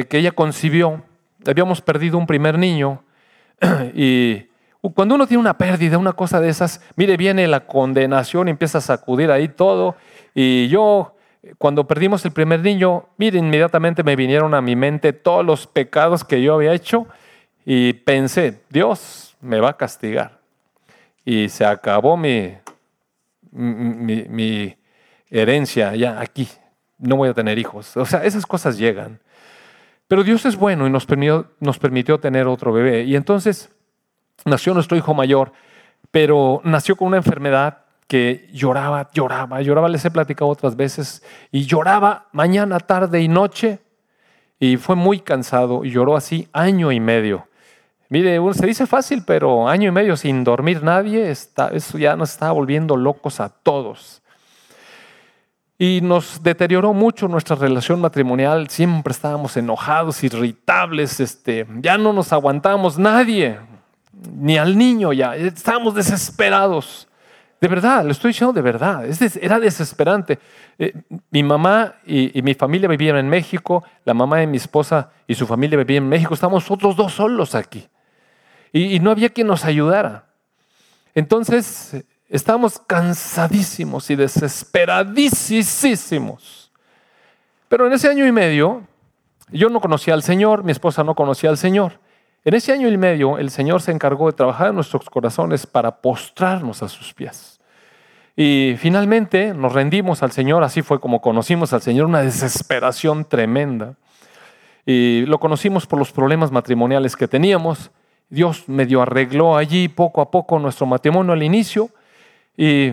[0.08, 1.02] que ella concibió.
[1.46, 3.02] Habíamos perdido un primer niño
[3.94, 4.46] y
[4.94, 8.82] cuando uno tiene una pérdida, una cosa de esas, mire, viene la condenación empieza a
[8.82, 9.96] sacudir ahí todo.
[10.34, 11.16] Y yo,
[11.58, 16.24] cuando perdimos el primer niño, mire, inmediatamente me vinieron a mi mente todos los pecados
[16.24, 17.06] que yo había hecho
[17.64, 20.40] y pensé, Dios me va a castigar.
[21.24, 22.54] Y se acabó mi,
[23.52, 24.76] mi
[25.30, 26.48] herencia ya aquí,
[26.98, 27.96] no voy a tener hijos.
[27.96, 29.20] O sea, esas cosas llegan.
[30.08, 33.04] Pero Dios es bueno y nos permitió, tener otro bebé.
[33.04, 33.70] Y entonces
[34.44, 35.52] nació nuestro hijo mayor,
[36.10, 41.64] pero nació con una enfermedad que lloraba, lloraba, lloraba, les he platicado otras veces, y
[41.64, 43.78] lloraba mañana, tarde y noche,
[44.58, 47.46] y fue muy cansado, y lloró así año y medio.
[48.08, 52.32] Mire, se dice fácil, pero año y medio sin dormir nadie, está, eso ya nos
[52.32, 54.20] estaba volviendo locos a todos
[55.82, 58.68] y nos deterioró mucho nuestra relación matrimonial.
[58.68, 63.58] Siempre estábamos enojados, irritables, este, ya no nos aguantamos nadie,
[64.36, 67.08] ni al niño ya, estábamos desesperados.
[67.62, 69.06] De verdad, lo estoy diciendo de verdad,
[69.40, 70.38] era desesperante.
[70.78, 70.92] Eh,
[71.30, 75.46] mi mamá y, mi familia vivían en México, la mamá de mi esposa y su
[75.46, 77.88] familia vivían en México, estábamos nosotros dos solos aquí.
[78.70, 80.26] Y no había quien nos ayudara.
[81.14, 86.70] Entonces, Estábamos cansadísimos y desesperadísimos.
[87.68, 88.84] Pero en ese año y medio,
[89.50, 91.98] yo no conocía al Señor, mi esposa no conocía al Señor.
[92.44, 95.96] En ese año y medio, el Señor se encargó de trabajar en nuestros corazones para
[95.96, 97.58] postrarnos a sus pies.
[98.36, 103.96] Y finalmente nos rendimos al Señor, así fue como conocimos al Señor, una desesperación tremenda.
[104.86, 107.90] Y lo conocimos por los problemas matrimoniales que teníamos.
[108.28, 111.90] Dios medio arregló allí poco a poco nuestro matrimonio al inicio,
[112.62, 112.92] y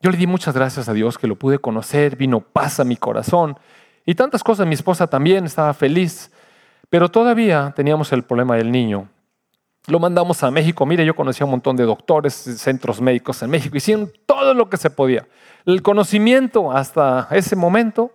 [0.00, 2.96] yo le di muchas gracias a Dios que lo pude conocer, vino paz a mi
[2.96, 3.56] corazón
[4.04, 4.66] y tantas cosas.
[4.66, 6.32] Mi esposa también estaba feliz,
[6.90, 9.08] pero todavía teníamos el problema del niño.
[9.86, 10.84] Lo mandamos a México.
[10.86, 13.76] Mire, yo conocía un montón de doctores, centros médicos en México.
[13.76, 15.28] Hicieron todo lo que se podía.
[15.66, 18.10] El conocimiento hasta ese momento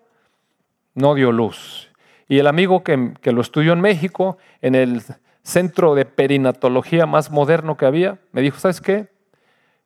[0.94, 1.88] no dio luz.
[2.28, 5.02] Y el amigo que, que lo estudió en México, en el
[5.42, 9.11] centro de perinatología más moderno que había, me dijo, ¿sabes qué?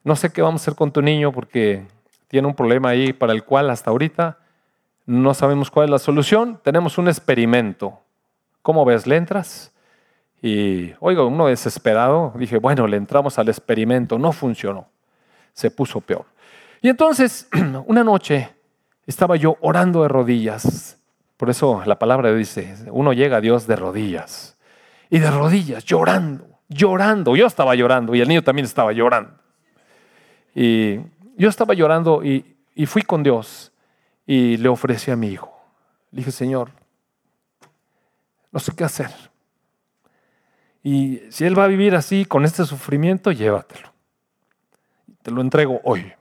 [0.06, 1.88] No sé qué vamos a hacer con tu niño porque
[2.28, 4.38] tiene un problema ahí para el cual hasta ahorita
[5.08, 6.60] no sabemos cuál es la solución.
[6.64, 8.00] Tenemos un experimento.
[8.62, 9.08] ¿Cómo ves?
[9.08, 9.74] ¿Le entras?
[10.44, 14.20] Y, oiga, uno desesperado, dije, bueno, le entramos al experimento.
[14.20, 14.88] No funcionó.
[15.54, 16.26] Se puso peor.
[16.84, 17.50] Y entonces,
[17.88, 18.50] una noche,
[19.08, 21.00] estaba yo orando de rodillas.
[21.36, 24.56] Por eso la palabra dice, uno llega a Dios de rodillas.
[25.10, 27.36] Y de rodillas, llorando, llorando.
[27.36, 29.45] Yo estaba llorando y el niño también estaba llorando.
[30.56, 31.02] Y
[31.38, 32.56] yo estaba llorando y,
[32.88, 33.74] fui con Dios
[34.26, 35.54] y le ofrecí a mi hijo.
[36.12, 36.72] Le dije, Señor,
[38.52, 39.12] no sé qué hacer.
[40.82, 43.92] Y si él va a vivir así, con este sufrimiento, llévatelo.
[45.22, 46.14] Te lo entrego hoy.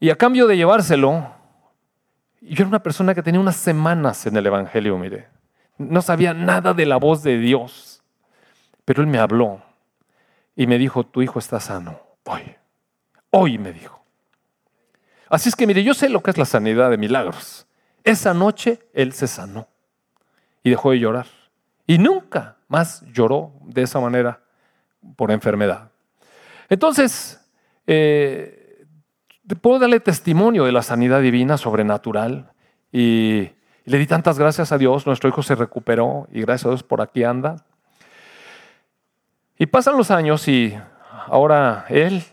[0.00, 1.30] Y a cambio de llevárselo,
[2.40, 5.28] yo era una persona que tenía unas semanas en el Evangelio, mire.
[5.78, 8.02] No sabía nada de la voz de Dios.
[8.84, 9.62] Pero él me habló
[10.56, 12.00] y me dijo, tu hijo está sano.
[12.24, 12.56] Hoy.
[13.38, 14.02] Hoy me dijo.
[15.28, 17.66] Así es que mire, yo sé lo que es la sanidad de milagros.
[18.02, 19.68] Esa noche él se sanó
[20.62, 21.26] y dejó de llorar.
[21.86, 24.40] Y nunca más lloró de esa manera
[25.16, 25.90] por enfermedad.
[26.70, 27.38] Entonces,
[27.86, 28.86] eh,
[29.60, 32.52] puedo darle testimonio de la sanidad divina, sobrenatural.
[32.90, 33.50] Y,
[33.84, 35.06] y le di tantas gracias a Dios.
[35.06, 37.56] Nuestro hijo se recuperó y gracias a Dios por aquí anda.
[39.58, 40.74] Y pasan los años y
[41.28, 42.24] ahora él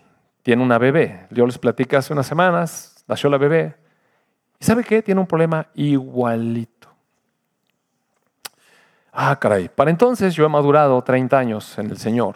[0.43, 1.25] tiene una bebé.
[1.31, 3.75] Yo les platicé hace unas semanas, nació la bebé.
[4.59, 5.01] ¿Y sabe qué?
[5.01, 6.89] Tiene un problema igualito.
[9.11, 9.69] Ah, caray.
[9.69, 12.35] Para entonces yo he madurado 30 años en el Señor.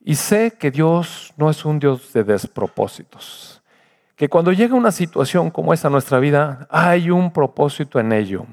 [0.00, 3.62] Y sé que Dios no es un Dios de despropósitos.
[4.16, 8.46] Que cuando llega una situación como esta a nuestra vida, hay un propósito en ello.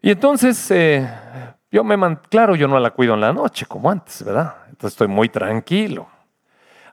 [0.00, 1.08] Y entonces, eh,
[1.70, 4.54] yo me man claro, yo no la cuido en la noche como antes, ¿verdad?
[4.68, 6.08] Entonces estoy muy tranquilo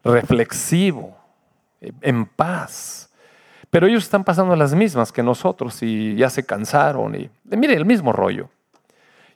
[0.05, 1.17] reflexivo,
[2.01, 3.09] en paz.
[3.69, 7.15] Pero ellos están pasando las mismas que nosotros y ya se cansaron.
[7.15, 8.49] Y, mire, el mismo rollo.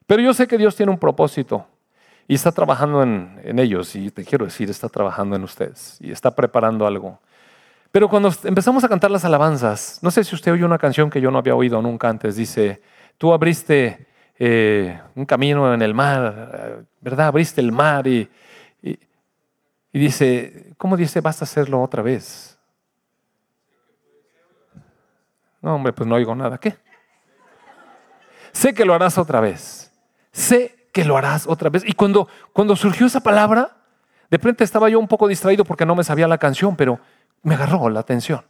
[0.08, 1.68] Pero yo sé que Dios tiene un propósito
[2.28, 3.96] y está trabajando en, en, ellos.
[3.96, 7.20] Y te quiero decir, está trabajando en ustedes y está preparando algo.
[7.92, 11.20] Pero cuando empezamos a cantar las alabanzas, no sé si usted oyó una canción que
[11.20, 12.36] yo no había oído nunca antes.
[12.36, 12.82] Dice,
[13.18, 17.28] tú abriste eh, un camino en el mar, ¿verdad?
[17.28, 18.30] Abriste el mar y,
[19.92, 22.58] y dice, ¿cómo dice, vas a hacerlo otra vez?
[25.62, 26.58] No, hombre, pues no oigo nada.
[26.58, 26.78] ¿Qué?
[28.52, 29.92] Sé que lo harás otra vez.
[30.32, 31.84] Sé que lo harás otra vez.
[31.86, 33.78] Y cuando, cuando surgió esa palabra,
[34.30, 37.00] de repente estaba yo un poco distraído porque no me sabía la canción, pero
[37.42, 38.44] me agarró la atención.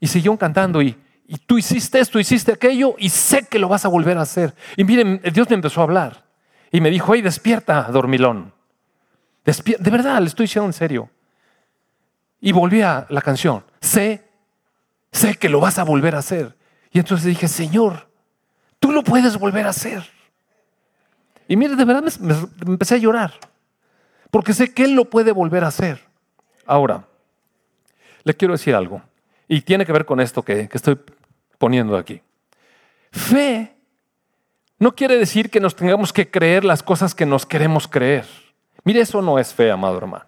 [0.00, 0.96] Y siguió cantando y,
[1.26, 4.54] y tú hiciste esto, hiciste aquello y sé que lo vas a volver a hacer.
[4.76, 6.24] Y miren, Dios me empezó a hablar
[6.70, 8.52] y me dijo, hey, despierta, dormilón.
[9.44, 11.10] De verdad, le estoy diciendo en serio.
[12.40, 13.64] Y volví a la canción.
[13.80, 14.24] Sé,
[15.10, 16.56] sé que lo vas a volver a hacer.
[16.90, 18.08] Y entonces dije, Señor,
[18.78, 20.02] tú lo puedes volver a hacer.
[21.48, 22.34] Y mire, de verdad me,
[22.66, 23.34] empecé a llorar.
[24.30, 26.00] Porque sé que Él lo puede volver a hacer.
[26.66, 27.06] Ahora,
[28.24, 29.02] le quiero decir algo.
[29.48, 30.98] Y tiene que ver con esto que, estoy
[31.58, 32.22] poniendo aquí.
[33.10, 33.74] Fe
[34.78, 38.26] no quiere decir que nos tengamos que creer las cosas que nos queremos creer.
[38.84, 40.26] Mire, eso no es fe, amado hermano.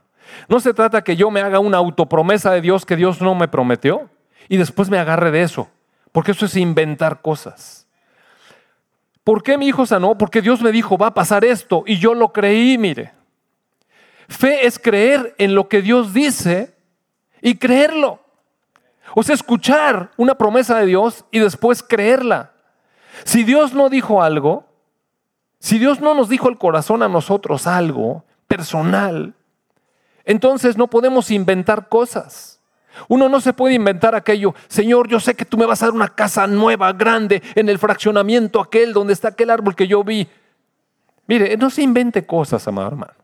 [0.49, 3.49] No se trata que yo me haga una autopromesa de Dios que Dios no me
[3.49, 4.09] prometió
[4.49, 5.69] y después me agarre de eso,
[6.13, 7.87] porque eso es inventar cosas.
[9.23, 10.19] ¿Por qué mi hijo sanó?
[10.19, 13.13] Porque Dios me dijo, va a pasar esto y yo lo creí, mire.
[14.29, 16.75] Fe es creer en lo que Dios dice
[17.41, 18.21] y creerlo.
[19.15, 22.53] O sea, escuchar una promesa de Dios y después creerla.
[23.25, 24.67] Si Dios no dijo algo,
[25.59, 29.35] si Dios no nos dijo el corazón a nosotros algo, personal,
[30.25, 32.61] entonces no podemos inventar cosas.
[33.09, 35.95] Uno no se puede inventar aquello, Señor, yo sé que tú me vas a dar
[35.95, 40.29] una casa nueva, grande, en el fraccionamiento aquel donde está aquel árbol que yo vi.
[41.27, 43.15] Mire, no se invente cosas, amado hermano,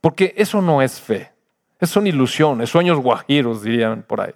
[0.00, 1.32] porque eso no es fe,
[1.80, 4.34] eso son ilusiones, sueños guajiros, dirían por ahí.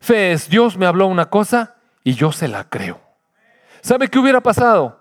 [0.00, 3.00] Fe es, Dios me habló una cosa y yo se la creo.
[3.80, 5.00] ¿Sabe qué hubiera pasado?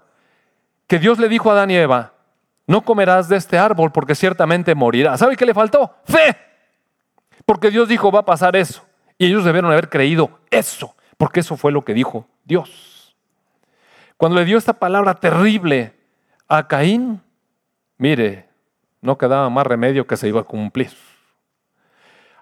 [0.88, 2.14] Que Dios le dijo a Adán y Eva,
[2.68, 5.20] no comerás de este árbol porque ciertamente morirás.
[5.20, 5.96] ¿Sabe qué le faltó?
[6.04, 6.38] Fe.
[7.46, 8.86] Porque Dios dijo, va a pasar eso.
[9.18, 13.16] Y ellos debieron haber creído eso, porque eso fue lo que dijo Dios.
[14.18, 15.94] Cuando le dio esta palabra terrible
[16.48, 17.22] a Caín,
[17.98, 18.50] mire,
[19.02, 20.92] no quedaba más remedio que se iba a cumplir.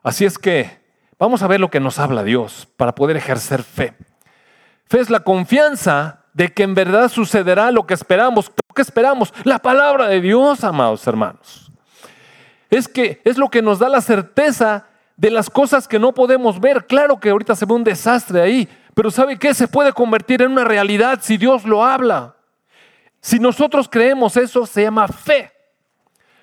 [0.02, 0.80] Así es que
[1.20, 3.94] vamos a ver lo que nos habla Dios para poder ejercer fe.
[4.86, 8.52] Fe es la confianza de que en verdad sucederá lo que esperamos.
[8.76, 9.34] ¿Qué esperamos?
[9.46, 11.72] La palabra de Dios, amados hermanos.
[12.70, 16.60] Es que es lo que nos da la certeza de las cosas que no podemos
[16.60, 16.86] ver.
[16.86, 19.54] Claro que ahorita se ve un desastre ahí, pero ¿sabe qué?
[19.54, 22.36] Se puede convertir en una realidad si Dios lo habla.
[23.22, 25.54] Si nosotros creemos eso, se llama fe.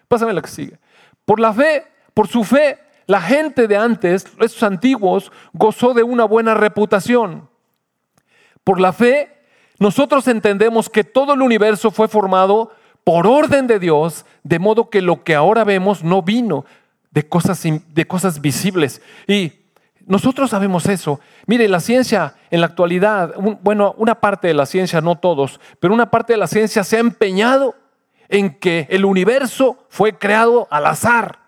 [0.09, 0.79] Pásame la que sigue.
[1.27, 6.25] Por la fe, por su fe, la gente de antes, esos antiguos, gozó de una
[6.25, 7.51] buena reputación.
[8.65, 9.42] Por la fe,
[9.79, 12.71] nosotros entendemos que todo el universo fue formado
[13.05, 16.65] por orden de Dios, de modo que lo que ahora vemos no vino
[17.11, 19.03] de cosas, de cosas visibles.
[19.27, 19.53] Y
[20.07, 21.21] nosotros sabemos eso.
[21.47, 25.95] Mire, la ciencia en la actualidad, bueno, una parte de la ciencia, no todos, pero
[25.95, 27.75] una parte de la ciencia se ha empeñado
[28.29, 31.39] en que el universo fue creado al azar,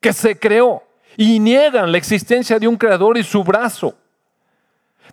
[0.00, 0.82] que se creó,
[1.16, 3.94] y niegan la existencia de un creador y su brazo.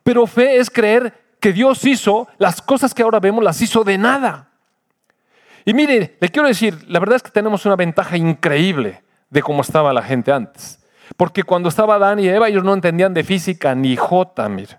[0.04, 1.14] Pero fe es creer
[1.48, 4.50] que Dios hizo las cosas que ahora vemos, las hizo de nada.
[5.64, 9.62] Y mire, le quiero decir, la verdad es que tenemos una ventaja increíble de cómo
[9.62, 10.78] estaba la gente antes.
[11.16, 14.78] Porque cuando estaba Adán y Eva, ellos no entendían de física ni J, mire.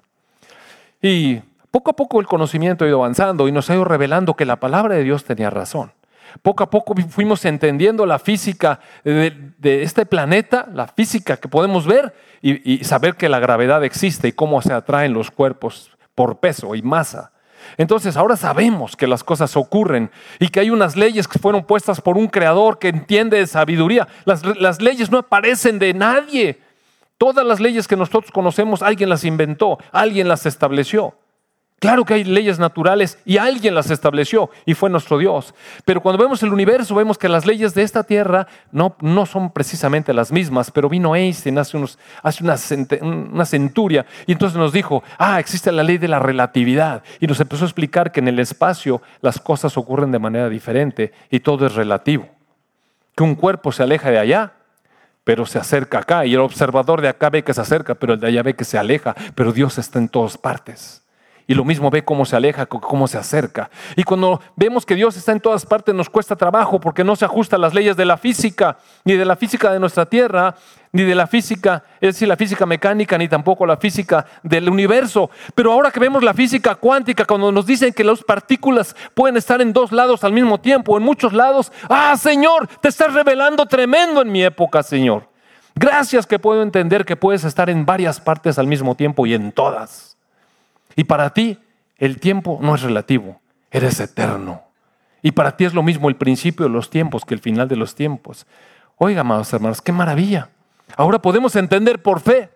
[1.00, 4.44] Y poco a poco el conocimiento ha ido avanzando y nos ha ido revelando que
[4.44, 5.94] la palabra de Dios tenía razón.
[6.42, 12.14] Poco a poco fuimos entendiendo la física de, este planeta, la física que podemos ver
[12.42, 16.82] y saber que la gravedad existe y cómo se atraen los cuerpos por peso y
[16.82, 17.30] masa.
[17.76, 22.00] Entonces ahora sabemos que las cosas ocurren y que hay unas leyes que fueron puestas
[22.00, 24.08] por un creador que entiende de sabiduría.
[24.24, 26.58] Las, leyes no aparecen de nadie.
[27.18, 31.14] Todas las leyes que nosotros conocemos, alguien las inventó, alguien las estableció.
[31.78, 35.54] Claro que hay leyes naturales y alguien las estableció y fue nuestro Dios.
[35.84, 39.52] Pero cuando vemos el universo vemos que las leyes de esta tierra no, no son
[39.52, 40.72] precisamente las mismas.
[40.72, 42.56] Pero vino Einstein hace, unos, hace una,
[43.00, 47.04] una centuria y entonces nos dijo, ah, existe la ley de la relatividad.
[47.20, 51.12] Y nos empezó a explicar que en el espacio las cosas ocurren de manera diferente
[51.30, 52.28] y todo es relativo.
[53.14, 54.52] Que un cuerpo se aleja de allá
[55.22, 56.24] pero se acerca acá.
[56.24, 58.64] Y el observador de acá ve que se acerca, pero el de allá ve que
[58.64, 59.14] se aleja.
[59.34, 60.97] Pero Dios está en todas partes.
[61.50, 63.70] Y lo mismo ve cómo se aleja, cómo se acerca.
[63.96, 67.24] Y cuando vemos que Dios está en todas partes nos cuesta trabajo porque no se
[67.24, 70.54] ajusta a las leyes de la física, ni de la física de nuestra tierra,
[70.92, 75.30] ni de la física, es decir, la física mecánica, ni tampoco la física del universo.
[75.54, 79.62] Pero ahora que vemos la física cuántica, cuando nos dicen que las partículas pueden estar
[79.62, 84.20] en dos lados al mismo tiempo, en muchos lados, ah, Señor, te estás revelando tremendo
[84.20, 85.30] en mi época, Señor.
[85.74, 89.50] Gracias que puedo entender que puedes estar en varias partes al mismo tiempo y en
[89.50, 90.17] todas.
[90.98, 91.56] Y para ti
[91.96, 94.64] el tiempo no es relativo, eres eterno.
[95.22, 97.76] Y para ti es lo mismo el principio de los tiempos que el final de
[97.76, 98.48] los tiempos.
[98.96, 100.50] Oiga, amados hermanos, qué maravilla.
[100.96, 102.50] Ahora podemos entender por fe.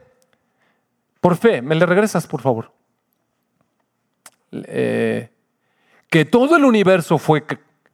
[1.21, 2.73] Por fe, me le regresas, por favor.
[4.51, 5.31] Eh,
[6.11, 7.45] que todo el universo fue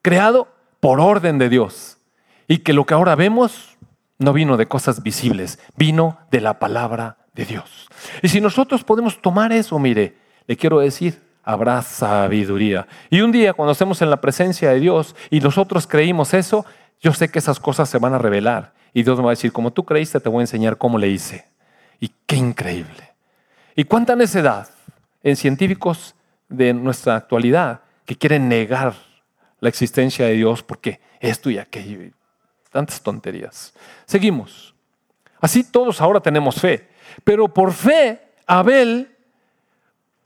[0.00, 0.48] creado
[0.80, 1.98] por orden de Dios.
[2.46, 3.76] Y que lo que ahora vemos
[4.16, 7.90] no vino de cosas visibles, vino de la palabra de Dios.
[8.22, 12.88] Y si nosotros podemos tomar eso, mire, le quiero decir, habrá sabiduría.
[13.11, 16.66] Y un día cuando estemos en la presencia de Dios y nosotros creímos eso,
[17.00, 18.72] yo sé que esas cosas se van a revelar.
[18.92, 21.08] Y Dios me va a decir, como tú creíste, te voy a enseñar cómo le
[21.08, 21.46] hice.
[22.00, 23.12] Y qué increíble.
[23.76, 24.68] Y cuánta necedad
[25.22, 26.14] en científicos
[26.48, 28.94] de nuestra actualidad que quieren negar
[29.61, 32.11] la existencia de Dios porque esto y aquello,
[32.70, 33.74] tantas tonterías.
[34.06, 34.74] Seguimos.
[35.40, 36.88] Así todos ahora tenemos fe,
[37.22, 39.17] pero por fe Abel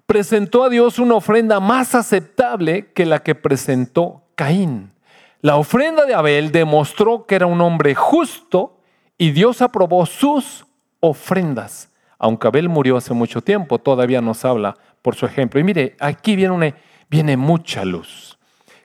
[0.06, 4.92] presentó a Dios una ofrenda más aceptable que la que presentó Caín.
[5.40, 8.78] La ofrenda de Abel demostró que era un hombre justo
[9.18, 10.66] y Dios aprobó sus
[11.00, 11.90] ofrendas.
[12.18, 15.58] Aunque Abel murió hace mucho tiempo, todavía nos habla por su ejemplo.
[15.58, 16.74] Y mire, aquí viene,
[17.10, 18.38] viene mucha luz.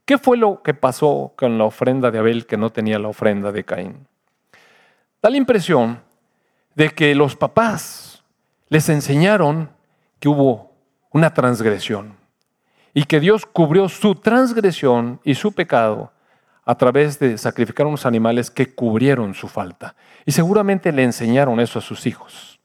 [0.05, 3.51] ¿Qué fue lo que pasó con la ofrenda de Abel que no tenía la ofrenda
[3.51, 4.07] de Caín?
[5.21, 6.01] Da la impresión
[6.75, 8.23] de que los papás
[8.69, 9.69] les enseñaron
[10.19, 10.66] que hubo
[11.17, 12.15] una transgresión.
[12.93, 16.11] Y que Dios cubrió su transgresión y su pecado
[16.63, 19.95] a través de sacrificar unos animales que cubrieron su falta.
[20.25, 22.59] Y seguramente le enseñaron eso a sus hijos.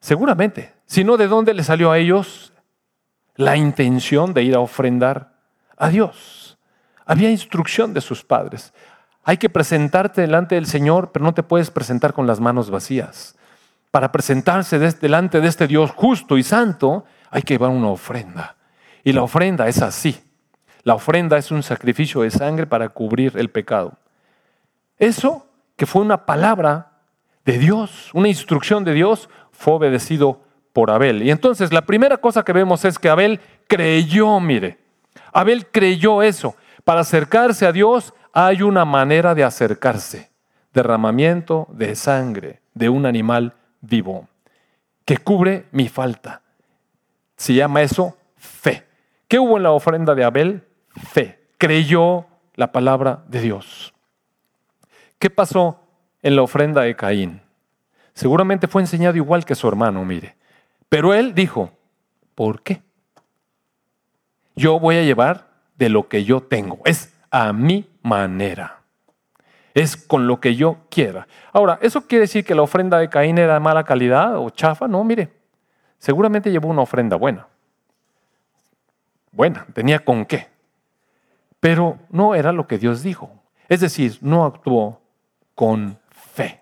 [0.00, 0.74] Seguramente.
[0.84, 2.52] Si no, ¿de dónde le salió a ellos
[3.36, 5.32] la intención de ir a ofrendar
[5.78, 6.58] a Dios?
[7.06, 8.74] Había instrucción de sus padres.
[9.22, 13.34] Hay que presentarte delante del Señor, pero no te puedes presentar con las manos vacías
[13.94, 17.04] para presentarse delante de este Dios justo y santo,
[17.34, 18.54] hay que llevar una ofrenda.
[19.02, 20.22] Y la ofrenda es así.
[20.84, 23.98] La ofrenda es un sacrificio de sangre para cubrir el pecado.
[24.98, 26.92] Eso que fue una palabra
[27.44, 31.24] de Dios, una instrucción de Dios, fue obedecido por Abel.
[31.24, 34.78] Y entonces la primera cosa que vemos es que Abel creyó, mire,
[35.32, 36.54] Abel creyó eso.
[36.84, 40.30] Para acercarse a Dios hay una manera de acercarse,
[40.72, 44.28] derramamiento de sangre de un animal vivo
[45.04, 46.43] que cubre mi falta.
[47.44, 48.86] Se llama eso fe.
[49.28, 50.64] ¿Qué hubo en la ofrenda de Abel?
[50.96, 51.38] Fe.
[51.58, 52.24] Creyó
[52.54, 53.92] la palabra de Dios.
[55.18, 55.78] ¿Qué pasó
[56.22, 57.42] en la ofrenda de Caín?
[58.14, 60.36] Seguramente fue enseñado igual que su hermano, mire.
[60.88, 61.70] Pero él dijo,
[62.34, 62.80] ¿por qué?
[64.56, 66.80] Yo voy a llevar de lo que yo tengo.
[66.86, 68.80] Es a mi manera.
[69.74, 71.28] Es con lo que yo quiera.
[71.52, 74.88] Ahora, ¿eso quiere decir que la ofrenda de Caín era de mala calidad o chafa?
[74.88, 75.33] No, mire.
[76.04, 77.46] Seguramente llevó una ofrenda buena.
[79.32, 80.48] Buena, tenía con qué.
[81.60, 83.30] Pero no era lo que Dios dijo.
[83.70, 85.00] Es decir, no actuó
[85.54, 86.60] con fe.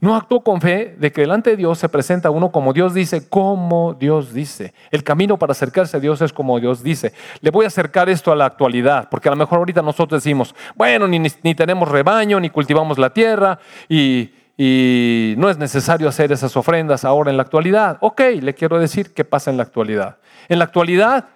[0.00, 3.28] No actuó con fe de que delante de Dios se presenta uno como Dios dice,
[3.28, 4.72] como Dios dice.
[4.90, 7.12] El camino para acercarse a Dios es como Dios dice.
[7.42, 10.54] Le voy a acercar esto a la actualidad, porque a lo mejor ahorita nosotros decimos,
[10.74, 13.58] bueno, ni, ni tenemos rebaño, ni cultivamos la tierra,
[13.90, 17.98] y, y no es necesario hacer esas ofrendas ahora en la actualidad.
[18.00, 20.18] Ok, le quiero decir qué pasa en la actualidad.
[20.48, 21.28] En la actualidad,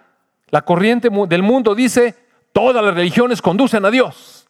[0.49, 2.15] la corriente del mundo dice,
[2.53, 4.47] todas las religiones conducen a Dios,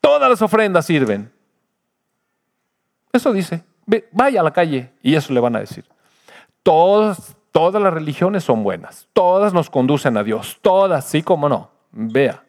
[0.00, 1.32] todas las ofrendas sirven.
[3.12, 3.64] Eso dice.
[4.12, 5.84] Vaya a la calle y eso le van a decir.
[6.62, 9.08] Todas, todas las religiones son buenas.
[9.14, 10.58] Todas nos conducen a Dios.
[10.60, 11.70] Todas, sí como no.
[11.90, 12.44] Vea.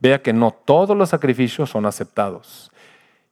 [0.00, 2.72] Vea que no todos los sacrificios son aceptados.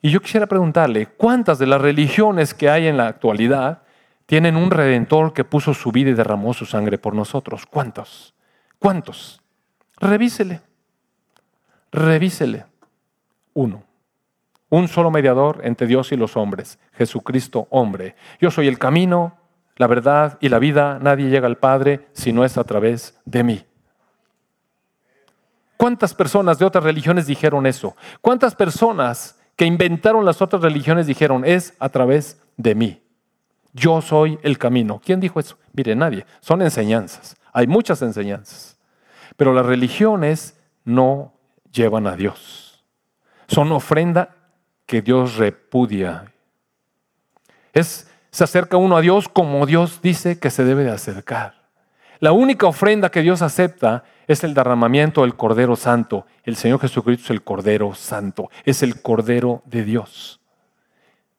[0.05, 3.82] Y yo quisiera preguntarle, ¿cuántas de las religiones que hay en la actualidad
[4.26, 7.66] tienen un redentor que puso su vida y derramó su sangre por nosotros?
[7.66, 8.34] ¿Cuántos?
[8.80, 9.40] ¿Cuántos?
[9.98, 10.61] Revísele.
[11.92, 12.66] Revísele.
[13.55, 13.84] Uno.
[14.70, 18.16] Un solo mediador entre Dios y los hombres, Jesucristo hombre.
[18.40, 19.38] Yo soy el camino,
[19.76, 20.98] la verdad y la vida.
[21.00, 23.64] Nadie llega al Padre si no es a través de mí.
[25.76, 27.94] ¿Cuántas personas de otras religiones dijeron eso?
[28.20, 33.01] ¿Cuántas personas que inventaron las otras religiones dijeron es a través de mí?
[33.73, 35.01] Yo soy el camino.
[35.05, 35.57] ¿Quién dijo eso?
[35.73, 36.27] Mire, nadie.
[36.41, 37.37] Son enseñanzas.
[37.53, 38.77] Hay muchas enseñanzas.
[39.37, 41.35] Pero las religiones no
[41.71, 42.85] llevan a Dios.
[43.47, 44.35] Son ofrenda
[44.85, 46.33] que Dios repudia.
[47.73, 51.62] Es, se acerca uno a Dios como Dios dice que se debe de acercar.
[52.23, 56.25] La única ofrenda que Dios acepta es el derramamiento del Cordero Santo.
[56.45, 60.41] El Señor Jesucristo es el Cordero Santo, es el Cordero de Dios.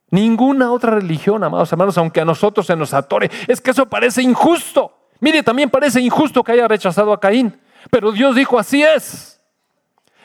[0.10, 4.24] Ninguna otra religión, amados hermanos, aunque a nosotros se nos atore, es que eso parece
[4.24, 5.08] injusto.
[5.22, 7.58] Mire, también parece injusto que haya rechazado a Caín,
[7.90, 9.42] pero Dios dijo, así es.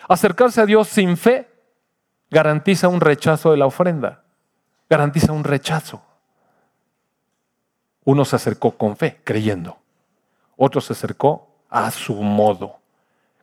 [0.08, 1.48] Acercarse a Dios sin fe
[2.32, 4.24] garantiza un rechazo de la ofrenda,
[4.90, 6.02] garantiza un rechazo.
[8.02, 9.78] Uno se acercó con fe, creyendo.
[10.60, 12.78] Otro se acercó a su modo,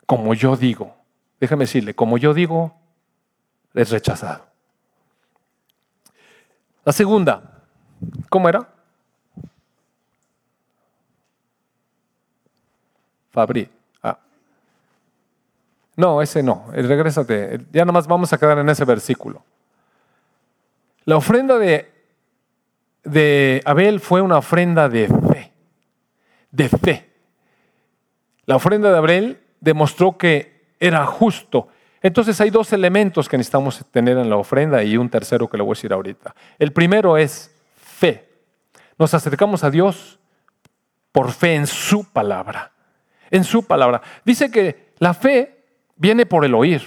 [0.06, 0.94] como yo digo.
[1.40, 2.76] Déjame decirle, como yo digo,
[3.74, 4.46] es rechazado.
[6.84, 7.64] La segunda,
[8.30, 8.68] ¿cómo era?
[13.32, 13.72] Fabri.
[15.98, 16.66] No, ese no.
[16.74, 17.62] Regrésate.
[17.72, 19.42] Ya nomás vamos a quedar en ese versículo.
[21.06, 25.54] La ofrenda de Abel fue una ofrenda de fe.
[26.56, 27.10] De fe.
[28.46, 31.68] La ofrenda de Abel demostró que era justo.
[32.02, 35.64] Entonces hay dos elementos que necesitamos tener en la ofrenda y un tercero que le
[35.64, 36.36] voy a decir ahorita.
[36.60, 38.30] El primero es fe.
[38.98, 40.20] Nos acercamos a Dios
[41.12, 42.72] por fe en su palabra.
[43.32, 44.02] En su palabra.
[44.24, 45.64] Dice que la fe
[45.96, 46.84] viene por el oír.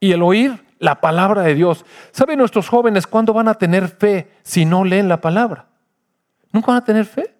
[0.00, 1.84] Y el oír la palabra de Dios.
[2.10, 5.66] ¿Saben nuestros jóvenes cuándo van a tener fe si no leen la palabra?
[6.50, 7.34] Nunca van a tener fe.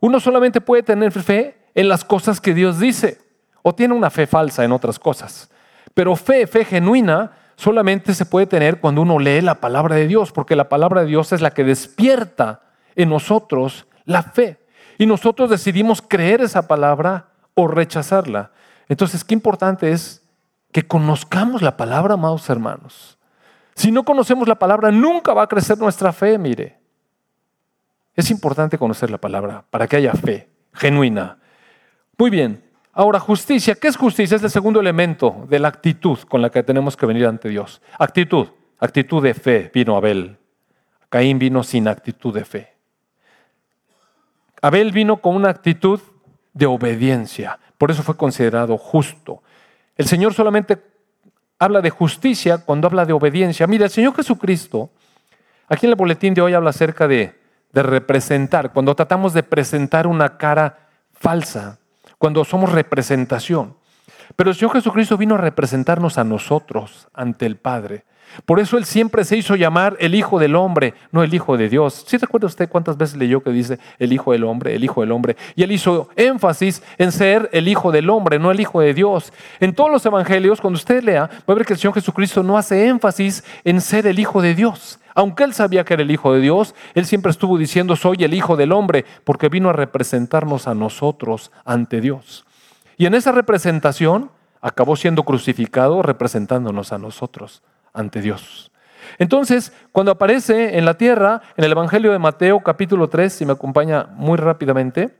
[0.00, 3.18] Uno solamente puede tener fe en las cosas que Dios dice.
[3.62, 5.50] O tiene una fe falsa en otras cosas.
[5.94, 10.30] Pero fe, fe genuina, solamente se puede tener cuando uno lee la palabra de Dios,
[10.30, 12.62] porque la palabra de Dios es la que despierta
[12.94, 14.58] en nosotros la fe.
[14.98, 18.52] Y nosotros decidimos creer esa palabra o rechazarla.
[18.88, 20.22] Entonces, qué importante es
[20.72, 23.18] que conozcamos la palabra, amados hermanos.
[23.74, 26.75] Si no conocemos la palabra, nunca va a crecer nuestra fe, mire.
[28.16, 31.38] Es importante conocer la palabra para que haya fe genuina.
[32.18, 32.64] Muy bien.
[32.92, 33.74] Ahora, justicia.
[33.74, 34.36] ¿Qué es justicia?
[34.36, 37.82] Es el segundo elemento de la actitud con la que tenemos que venir ante Dios.
[37.98, 38.48] Actitud.
[38.78, 40.38] Actitud de fe vino Abel.
[41.10, 42.74] Caín vino sin actitud de fe.
[44.62, 46.00] Abel vino con una actitud
[46.54, 47.58] de obediencia.
[47.76, 49.42] Por eso fue considerado justo.
[49.94, 50.82] El Señor solamente
[51.58, 53.66] habla de justicia cuando habla de obediencia.
[53.66, 54.90] Mira, el Señor Jesucristo,
[55.68, 57.34] aquí en el boletín de hoy habla acerca de,
[57.76, 60.78] de representar, cuando tratamos de presentar una cara
[61.12, 61.78] falsa,
[62.16, 63.76] cuando somos representación.
[64.34, 68.04] Pero el Señor Jesucristo vino a representarnos a nosotros ante el Padre.
[68.46, 71.68] Por eso Él siempre se hizo llamar el Hijo del Hombre, no el Hijo de
[71.68, 72.06] Dios.
[72.06, 75.12] ¿Sí recuerda usted cuántas veces leyó que dice el Hijo del Hombre, el Hijo del
[75.12, 75.36] Hombre?
[75.54, 79.34] Y Él hizo énfasis en ser el Hijo del Hombre, no el Hijo de Dios.
[79.60, 82.56] En todos los Evangelios, cuando usted lea, va a ver que el Señor Jesucristo no
[82.56, 84.98] hace énfasis en ser el Hijo de Dios.
[85.16, 88.34] Aunque Él sabía que era el Hijo de Dios, Él siempre estuvo diciendo, soy el
[88.34, 92.44] Hijo del Hombre, porque vino a representarnos a nosotros ante Dios.
[92.98, 97.62] Y en esa representación acabó siendo crucificado representándonos a nosotros
[97.94, 98.70] ante Dios.
[99.18, 103.52] Entonces, cuando aparece en la tierra, en el Evangelio de Mateo capítulo 3, si me
[103.52, 105.16] acompaña muy rápidamente,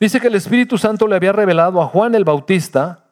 [0.00, 3.04] dice que el Espíritu Santo le había revelado a Juan el Bautista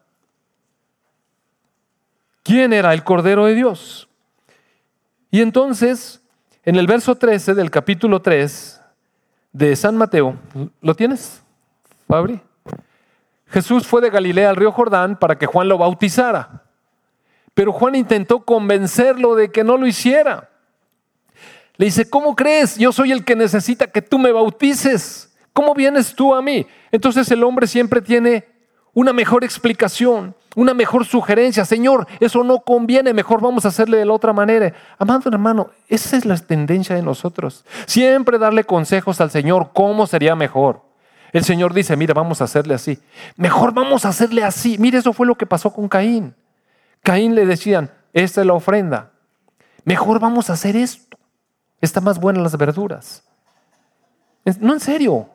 [2.42, 4.08] quién era el Cordero de Dios.
[5.32, 6.20] Y entonces,
[6.62, 8.82] en el verso 13 del capítulo 3
[9.50, 10.36] de San Mateo,
[10.82, 11.42] ¿lo tienes,
[12.06, 12.38] Fabri?
[13.46, 16.64] Jesús fue de Galilea al río Jordán para que Juan lo bautizara.
[17.54, 20.50] Pero Juan intentó convencerlo de que no lo hiciera.
[21.78, 22.76] Le dice, ¿cómo crees?
[22.76, 25.34] Yo soy el que necesita que tú me bautices.
[25.54, 26.66] ¿Cómo vienes tú a mí?
[26.90, 28.51] Entonces el hombre siempre tiene
[28.94, 31.64] una mejor explicación, una mejor sugerencia.
[31.64, 34.72] Señor, eso no conviene, mejor vamos a hacerle de la otra manera.
[34.98, 37.64] Amado hermano, esa es la tendencia de nosotros.
[37.86, 40.82] Siempre darle consejos al Señor, ¿cómo sería mejor?
[41.32, 42.98] El Señor dice, mira, vamos a hacerle así.
[43.36, 44.76] Mejor vamos a hacerle así.
[44.78, 46.34] Mire, eso fue lo que pasó con Caín.
[47.02, 49.12] Caín le decían, esta es la ofrenda.
[49.84, 51.16] Mejor vamos a hacer esto.
[51.80, 53.24] Está más buena las verduras.
[54.60, 55.30] No en serio.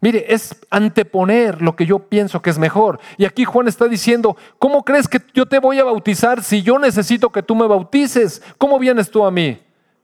[0.00, 3.00] Mire, es anteponer lo que yo pienso que es mejor.
[3.16, 6.78] Y aquí Juan está diciendo, ¿cómo crees que yo te voy a bautizar si yo
[6.78, 8.42] necesito que tú me bautices?
[8.58, 9.60] ¿Cómo vienes tú a mí?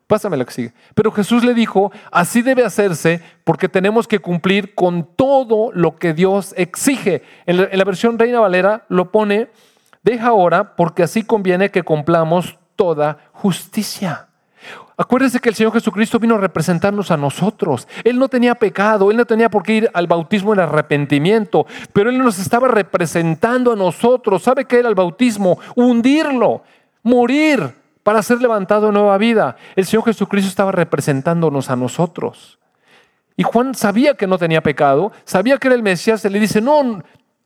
[0.07, 0.72] Pásame la que sigue.
[0.95, 6.12] Pero Jesús le dijo, así debe hacerse porque tenemos que cumplir con todo lo que
[6.12, 7.22] Dios exige.
[7.47, 9.49] En la, en la versión Reina Valera lo pone
[10.05, 14.28] Deja ahora, porque así conviene que cumplamos toda justicia.
[14.97, 17.88] Acuérdense que el Señor Jesucristo vino a representarnos a nosotros.
[18.05, 22.11] Él no tenía pecado, Él no tenía por qué ir al bautismo en arrepentimiento, pero
[22.11, 24.42] Él nos estaba representando a nosotros.
[24.42, 25.59] ¿Sabe qué era el bautismo?
[25.74, 26.62] Hundirlo,
[27.03, 27.74] morir
[28.05, 29.57] para ser levantado en nueva vida.
[29.74, 32.61] El Señor Jesucristo estaba representándonos a nosotros.
[33.36, 36.61] Y Juan sabía que no tenía pecado, sabía que era el Mesías, y le dice,
[36.61, 37.03] no,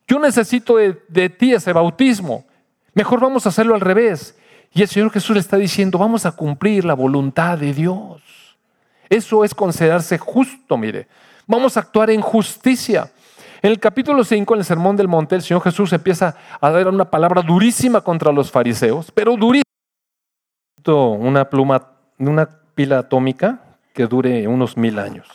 [0.06, 2.44] yo necesito de, de ti ese bautismo.
[2.92, 4.36] Mejor vamos a hacerlo al revés.
[4.72, 8.22] Y el Señor Jesús le está diciendo, vamos a cumplir la voluntad de Dios.
[9.08, 11.08] Eso es considerarse justo, mire.
[11.46, 13.10] Vamos a actuar en justicia.
[13.62, 16.86] En el capítulo 5, en el Sermón del Monte, el Señor Jesús empieza a dar
[16.88, 19.64] una palabra durísima contra los fariseos, pero durísima.
[20.86, 21.86] Una pluma,
[22.18, 23.60] una pila atómica
[23.92, 25.26] que dure unos mil años.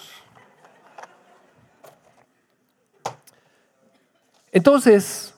[4.52, 5.34] Entonces,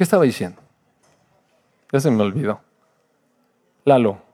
[0.00, 0.59] ¿Qué estaba diciendo?
[1.92, 2.60] Ya se me olvidó.
[3.84, 4.30] Lalo.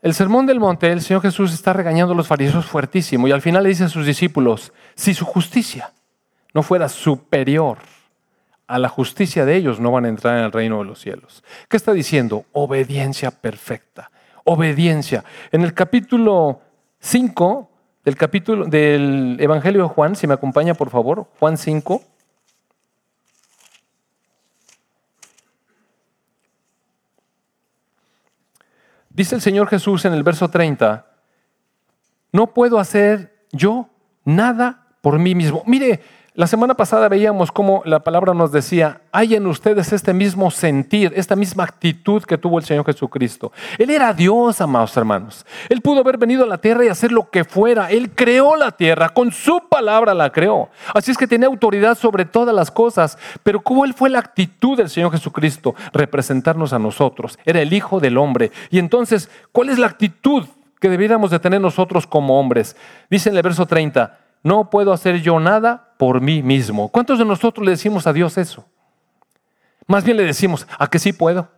[0.00, 3.42] El sermón del monte, el Señor Jesús está regañando a los fariseos fuertísimo y al
[3.42, 5.92] final le dice a sus discípulos, si su justicia
[6.54, 7.78] no fuera superior
[8.68, 11.42] a la justicia de ellos, no van a entrar en el reino de los cielos.
[11.68, 12.44] ¿Qué está diciendo?
[12.52, 14.10] Obediencia perfecta.
[14.44, 15.24] Obediencia.
[15.50, 16.60] En el capítulo
[17.00, 17.70] 5
[18.04, 22.02] del capítulo del Evangelio de Juan, si me acompaña por favor, Juan 5.
[29.18, 31.04] Dice el Señor Jesús en el verso 30,
[32.30, 33.90] no puedo hacer yo
[34.24, 35.64] nada por mí mismo.
[35.66, 36.00] Mire,
[36.38, 41.12] la semana pasada veíamos cómo la palabra nos decía, hay en ustedes este mismo sentir,
[41.16, 43.50] esta misma actitud que tuvo el Señor Jesucristo.
[43.76, 45.44] Él era Dios, amados hermanos.
[45.68, 47.90] Él pudo haber venido a la tierra y hacer lo que fuera.
[47.90, 50.68] Él creó la tierra, con su palabra la creó.
[50.94, 53.18] Así es que tenía autoridad sobre todas las cosas.
[53.42, 55.74] Pero ¿cómo él fue la actitud del Señor Jesucristo?
[55.92, 57.36] Representarnos a nosotros.
[57.44, 58.52] Era el Hijo del Hombre.
[58.70, 60.46] Y entonces, ¿cuál es la actitud
[60.78, 62.76] que debiéramos de tener nosotros como hombres?
[63.10, 66.88] Dice en el verso 30, no puedo hacer yo nada por mí mismo.
[66.88, 68.64] ¿Cuántos de nosotros le decimos a Dios eso?
[69.86, 71.48] Más bien le decimos, ¿a que sí puedo?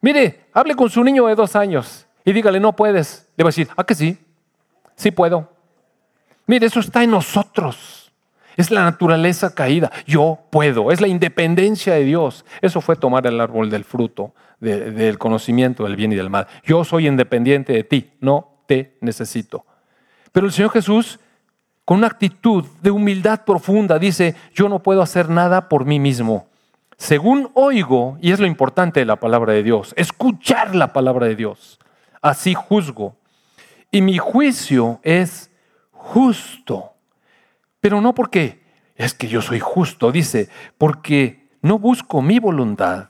[0.00, 3.28] Mire, hable con su niño de dos años y dígale, no puedes.
[3.36, 4.18] Le va a decir, ¿a que sí?
[4.94, 5.50] Sí puedo.
[6.46, 8.12] Mire, eso está en nosotros.
[8.56, 9.90] Es la naturaleza caída.
[10.06, 10.90] Yo puedo.
[10.90, 12.44] Es la independencia de Dios.
[12.60, 16.46] Eso fue tomar el árbol del fruto, del conocimiento del bien y del mal.
[16.64, 18.10] Yo soy independiente de ti.
[18.20, 19.64] No te necesito.
[20.32, 21.18] Pero el Señor Jesús
[21.90, 23.98] con una actitud de humildad profunda.
[23.98, 26.46] Dice, yo no puedo hacer nada por mí mismo.
[26.96, 31.34] Según oigo, y es lo importante de la palabra de Dios, escuchar la palabra de
[31.34, 31.80] Dios.
[32.22, 33.16] Así juzgo.
[33.90, 35.50] Y mi juicio es
[35.90, 36.92] justo.
[37.80, 38.62] Pero no porque
[38.94, 43.08] es que yo soy justo, dice, porque no busco mi voluntad,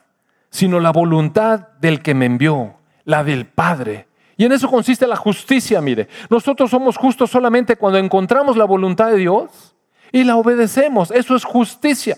[0.49, 4.09] sino la voluntad del que me envió, la del Padre.
[4.41, 6.09] Y en eso consiste la justicia, mire.
[6.31, 9.77] Nosotros somos justos solamente cuando encontramos la voluntad de Dios
[10.13, 11.11] y la obedecemos.
[11.11, 12.17] Eso es justicia.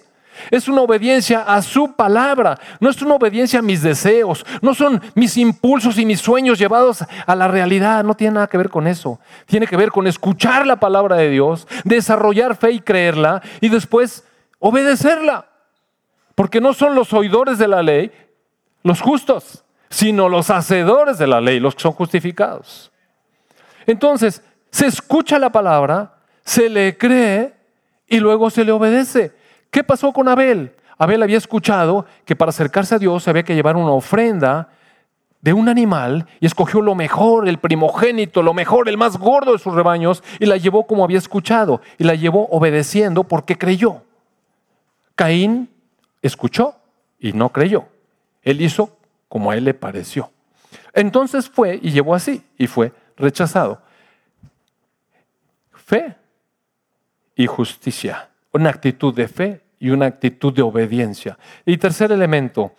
[0.48, 5.02] Es una obediencia a su palabra, no es una obediencia a mis deseos, no son
[5.16, 8.86] mis impulsos y mis sueños llevados a la realidad, no tiene nada que ver con
[8.86, 9.18] eso.
[9.46, 14.24] Tiene que ver con escuchar la palabra de Dios, desarrollar fe y creerla y después
[14.60, 15.46] obedecerla.
[16.36, 18.12] Porque no son los oidores de la ley
[18.84, 22.90] los justos, sino los hacedores de la ley los que son justificados.
[23.86, 26.14] Entonces, se escucha la palabra,
[26.44, 27.52] se le cree
[28.08, 29.32] y luego se le obedece.
[29.70, 30.74] ¿Qué pasó con Abel?
[30.96, 34.70] Abel había escuchado que para acercarse a Dios había que llevar una ofrenda
[35.42, 39.58] de un animal y escogió lo mejor, el primogénito, lo mejor, el más gordo de
[39.58, 44.02] sus rebaños y la llevó como había escuchado y la llevó obedeciendo porque creyó.
[45.16, 45.68] Caín
[46.22, 46.76] escuchó
[47.18, 47.84] y no creyó.
[48.42, 48.96] Él hizo
[49.32, 50.30] como a él le pareció.
[50.92, 53.80] Entonces fue y llevó así y fue rechazado.
[55.72, 56.16] Fe
[57.34, 61.38] y justicia una actitud de fe y una actitud de obediencia.
[61.64, 62.72] Y tercer elemento,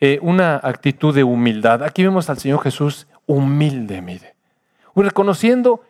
[0.00, 1.84] eh, una actitud de humildad.
[1.84, 4.34] Aquí vemos al Señor Jesús humilde, mire,
[4.96, 5.82] reconociendo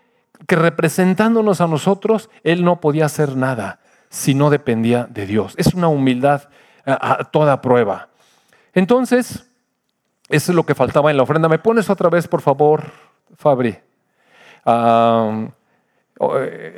[0.47, 5.55] que representándonos a nosotros, Él no podía hacer nada si no dependía de Dios.
[5.57, 6.51] Es una humildad
[6.85, 8.11] a, toda prueba.
[8.75, 9.47] Entonces,
[10.29, 11.49] eso es lo que faltaba en la ofrenda.
[11.49, 12.85] ¿Me pones otra vez, por favor,
[13.37, 13.79] Fabri?
[14.67, 15.49] Eh,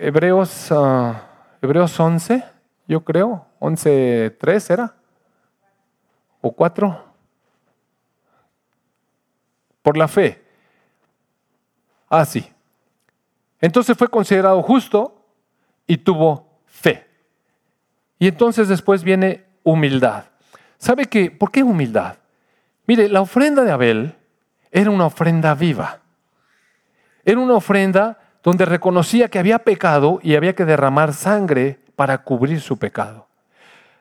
[0.01, 0.73] Hebreos...
[0.73, 1.31] Ah,
[1.65, 2.45] Hebreos 11,
[2.87, 4.95] yo creo, 11.3 era,
[6.43, 7.05] o 4,
[9.81, 10.45] por la fe.
[12.11, 12.47] Ah, sí.
[13.63, 15.25] Entonces fue considerado justo
[15.87, 17.07] y tuvo fe.
[18.19, 20.25] Y entonces después viene humildad.
[20.77, 21.31] ¿Sabe qué?
[21.31, 22.19] ¿Por qué humildad?
[22.87, 24.15] Mire, la ofrenda de Abel
[24.71, 26.01] era una ofrenda viva.
[27.25, 32.61] Era una ofrenda donde reconocía que había pecado y había que derramar sangre para cubrir
[32.61, 33.27] su pecado.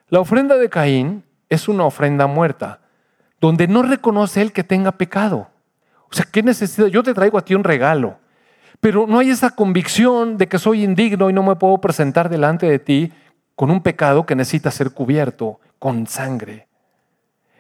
[0.09, 2.79] La ofrenda de Caín es una ofrenda muerta,
[3.39, 5.47] donde no reconoce él que tenga pecado.
[6.11, 6.87] O sea, ¿qué necesidad?
[6.87, 8.17] Yo te traigo a ti un regalo,
[8.81, 12.65] pero no hay esa convicción de que soy indigno y no me puedo presentar delante
[12.65, 13.13] de ti
[13.55, 16.67] con un pecado que necesita ser cubierto con sangre.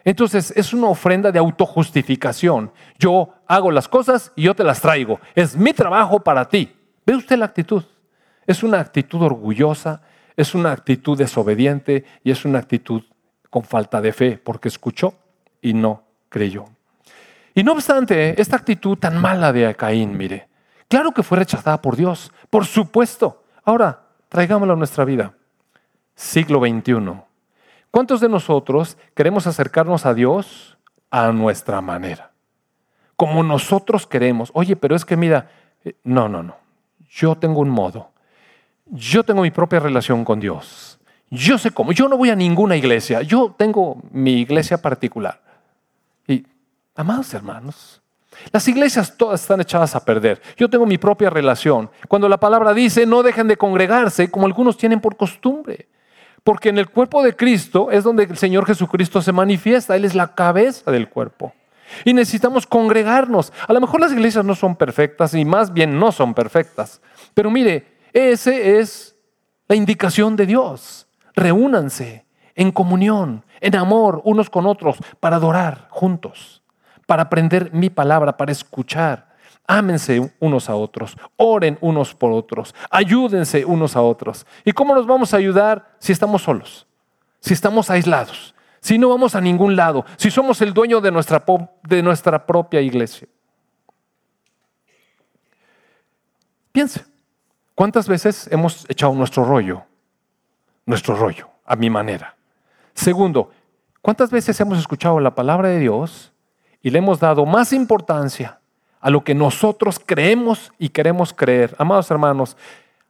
[0.05, 2.71] Entonces es una ofrenda de autojustificación.
[2.99, 5.19] Yo hago las cosas y yo te las traigo.
[5.35, 6.75] Es mi trabajo para ti.
[7.05, 7.83] ¿Ve usted la actitud?
[8.45, 10.01] Es una actitud orgullosa,
[10.35, 13.03] es una actitud desobediente y es una actitud
[13.49, 15.13] con falta de fe, porque escuchó
[15.61, 16.65] y no creyó.
[17.53, 20.47] Y no obstante, esta actitud tan mala de Caín, mire,
[20.87, 23.43] claro que fue rechazada por Dios, por supuesto.
[23.63, 25.33] Ahora, traigámoslo a nuestra vida.
[26.15, 27.21] Siglo XXI.
[27.93, 30.79] ¿Cuántos de nosotros queremos acercarnos a Dios
[31.11, 32.31] a nuestra manera?
[33.15, 34.49] Como nosotros queremos.
[34.55, 35.51] Oye, pero es que mira,
[35.85, 36.55] eh, no, no, no.
[37.11, 38.09] Yo tengo un modo.
[38.87, 40.97] Yo tengo mi propia relación con Dios.
[41.29, 41.91] Yo sé cómo.
[41.91, 43.21] Yo no voy a ninguna iglesia.
[43.21, 45.39] Yo tengo mi iglesia particular.
[46.27, 46.47] Y,
[46.95, 48.01] amados hermanos,
[48.51, 50.41] las iglesias todas están echadas a perder.
[50.57, 51.91] Yo tengo mi propia relación.
[52.07, 55.89] Cuando la palabra dice no dejen de congregarse, como algunos tienen por costumbre.
[56.43, 59.95] Porque en el cuerpo de Cristo es donde el Señor Jesucristo se manifiesta.
[59.95, 61.53] Él es la cabeza del cuerpo.
[62.05, 63.53] Y necesitamos congregarnos.
[63.67, 67.01] A lo mejor las iglesias no son perfectas y más bien no son perfectas.
[67.33, 69.15] Pero mire, ese es
[69.67, 71.07] la indicación de Dios.
[71.35, 72.25] Reúnanse
[72.55, 76.61] en comunión, en amor unos con otros para adorar juntos,
[77.07, 79.32] para aprender mi palabra, para escuchar
[79.65, 84.45] Ámense unos a otros, oren unos por otros, ayúdense unos a otros.
[84.65, 86.85] ¿Y cómo nos vamos a ayudar si estamos solos?
[87.39, 91.43] Si estamos aislados, si no vamos a ningún lado, si somos el dueño de nuestra,
[91.83, 93.27] de nuestra propia iglesia.
[96.73, 97.05] Piense,
[97.73, 99.83] ¿cuántas veces hemos echado nuestro rollo?
[100.85, 102.35] Nuestro rollo, a mi manera.
[102.93, 103.51] Segundo,
[104.01, 106.33] ¿cuántas veces hemos escuchado la palabra de Dios
[106.81, 108.59] y le hemos dado más importancia
[109.03, 111.75] a lo que nosotros creemos y queremos creer.
[111.77, 112.55] Amados hermanos,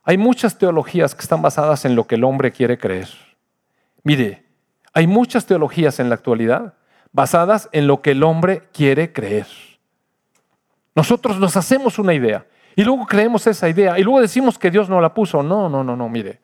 [0.03, 3.09] hay muchas teologías que están basadas en lo que el hombre quiere creer.
[4.01, 4.43] Mire,
[4.91, 6.73] hay muchas teologías en la actualidad
[7.11, 9.45] basadas en lo que el hombre quiere creer.
[10.95, 14.89] Nosotros nos hacemos una idea Y luego creemos esa idea y luego decimos que Dios
[14.89, 15.43] no la puso.
[15.43, 16.39] No, no, no, no, mire.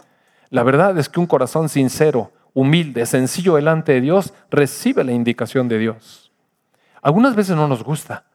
[0.51, 5.67] La verdad es que un corazón sincero, humilde, sencillo delante de Dios, recibe la indicación
[5.67, 6.31] de Dios.
[7.01, 8.28] Algunas veces no nos gusta.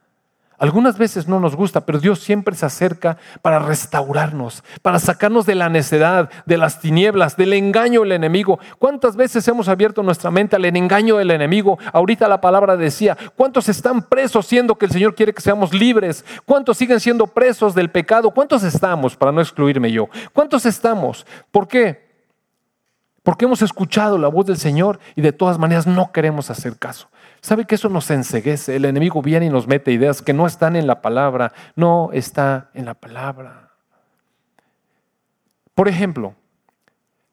[0.65, 5.55] Algunas veces no nos gusta, pero Dios siempre se acerca para restaurarnos, para sacarnos de
[5.55, 8.59] la necedad, de las tinieblas, del engaño del enemigo.
[8.79, 11.79] ¿Cuántas veces hemos abierto nuestra mente al engaño del enemigo?
[11.93, 16.25] Ahorita la palabra decía, ¿cuántos están presos siendo que el Señor quiere que seamos libres?
[16.47, 18.31] ¿Cuántos siguen siendo presos del pecado?
[18.31, 20.09] ¿Cuántos estamos, para no excluirme yo?
[20.33, 21.27] ¿Cuántos estamos?
[21.51, 22.09] ¿Por qué?
[23.23, 27.09] Porque hemos escuchado la voz del Señor y de todas maneras no queremos hacer caso.
[27.45, 28.75] ¿Sabe que eso nos enseguece?
[28.75, 32.71] El enemigo viene y nos mete ideas que no están en la palabra, no está
[32.73, 33.69] en la palabra.
[35.75, 36.35] Por ejemplo,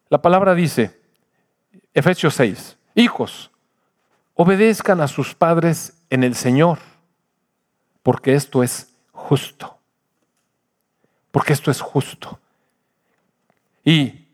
[0.10, 1.00] la palabra dice,
[1.94, 3.52] Efesios 6, hijos,
[4.34, 6.80] obedezcan a sus padres en el Señor,
[8.04, 9.80] porque esto es justo.
[11.32, 12.38] Porque esto es justo.
[13.86, 14.28] Y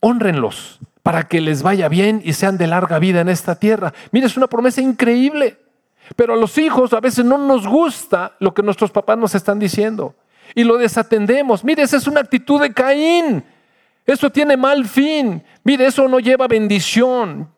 [0.00, 3.92] honrenlos para que les vaya bien y sean de larga vida en esta tierra.
[4.10, 5.60] Mire, es una promesa increíble.
[6.16, 9.58] Pero a los hijos a veces no nos gusta lo que nuestros papás nos están
[9.58, 10.16] diciendo
[10.54, 11.62] y lo desatendemos.
[11.62, 13.44] Mire, esa es una actitud de Caín.
[14.06, 15.44] Eso tiene mal fin.
[15.62, 17.50] Mire, eso no lleva bendición.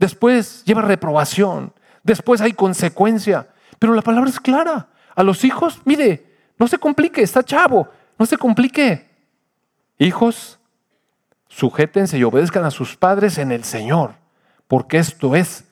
[0.00, 1.72] Después lleva reprobación.
[2.02, 3.46] Después hay consecuencia.
[3.78, 4.88] Pero la palabra es clara.
[5.14, 6.26] A los hijos, mire,
[6.58, 7.88] no se complique, está chavo,
[8.18, 9.08] no se complique.
[9.96, 10.58] Hijos,
[11.54, 14.14] sujétense y obedezcan a sus padres en el Señor,
[14.66, 15.64] porque esto es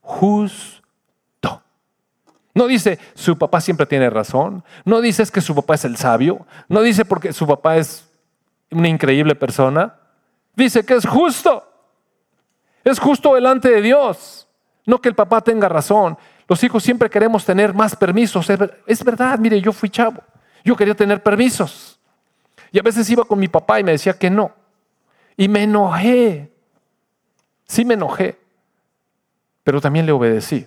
[0.00, 1.62] justo.
[2.54, 6.46] No dice su papá siempre tiene razón, no dice que su papá es el sabio,
[6.68, 8.08] no dice porque su papá es
[8.70, 9.94] una increíble persona,
[10.54, 11.68] dice que es justo.
[12.84, 14.48] Es justo delante de Dios,
[14.84, 16.18] no que el papá tenga razón.
[16.48, 18.50] Los hijos siempre queremos tener más permisos.
[18.86, 20.20] Es verdad, mire, yo fui chavo,
[20.64, 22.00] yo quería tener permisos.
[22.72, 24.61] Y a veces iba con mi papá y me decía que no.
[25.36, 26.52] Y me enojé.
[27.66, 28.38] Sí me enojé.
[29.64, 30.66] Pero también le obedecí.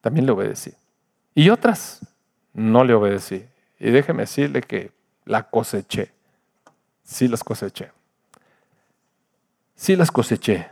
[0.00, 0.74] También le obedecí.
[1.34, 2.00] Y otras
[2.52, 3.46] no le obedecí.
[3.78, 4.92] Y déjeme decirle que
[5.24, 6.12] la coseché.
[7.02, 7.90] Sí las coseché.
[9.74, 10.68] Sí las coseché.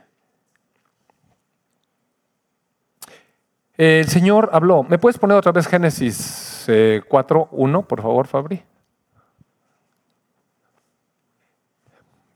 [3.76, 4.82] El Señor habló.
[4.82, 6.66] ¿Me puedes poner otra vez Génesis
[7.08, 8.62] 4, 1, por favor, Fabri?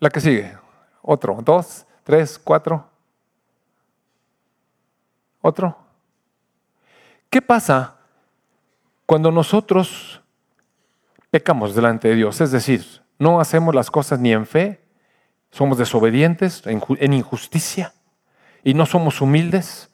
[0.03, 0.53] La que sigue.
[1.01, 2.91] Otro, dos, tres, cuatro.
[5.41, 5.79] Otro.
[7.31, 7.99] ¿Qué pasa
[9.07, 10.21] cuando nosotros
[11.31, 12.41] pecamos delante de Dios?
[12.41, 12.85] Es decir,
[13.21, 14.85] no hacemos las cosas ni en fe,
[15.53, 17.95] somos desobedientes, en injusticia,
[18.65, 19.89] y no somos humildes,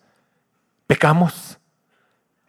[0.86, 1.58] pecamos.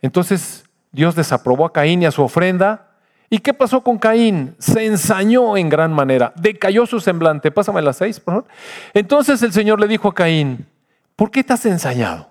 [0.02, 2.89] Entonces Dios desaprobó a Caín y a su ofrenda
[3.30, 4.56] ¿Y qué pasó con Caín?
[4.58, 7.52] Se ensañó en gran manera, decayó su semblante.
[7.52, 8.48] Pásame las seis, por favor.
[8.94, 10.66] Entonces el Señor le dijo a Caín,
[11.16, 12.30] ¿por qué estás ensañado?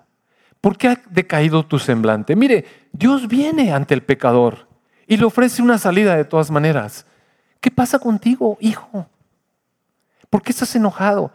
[0.61, 2.35] ¿Por qué ha decaído tu semblante?
[2.35, 4.67] Mire, Dios viene ante el pecador
[5.07, 7.07] y le ofrece una salida de todas maneras.
[7.61, 9.07] ¿Qué pasa contigo, hijo?
[10.29, 11.31] ¿Por qué estás enojado?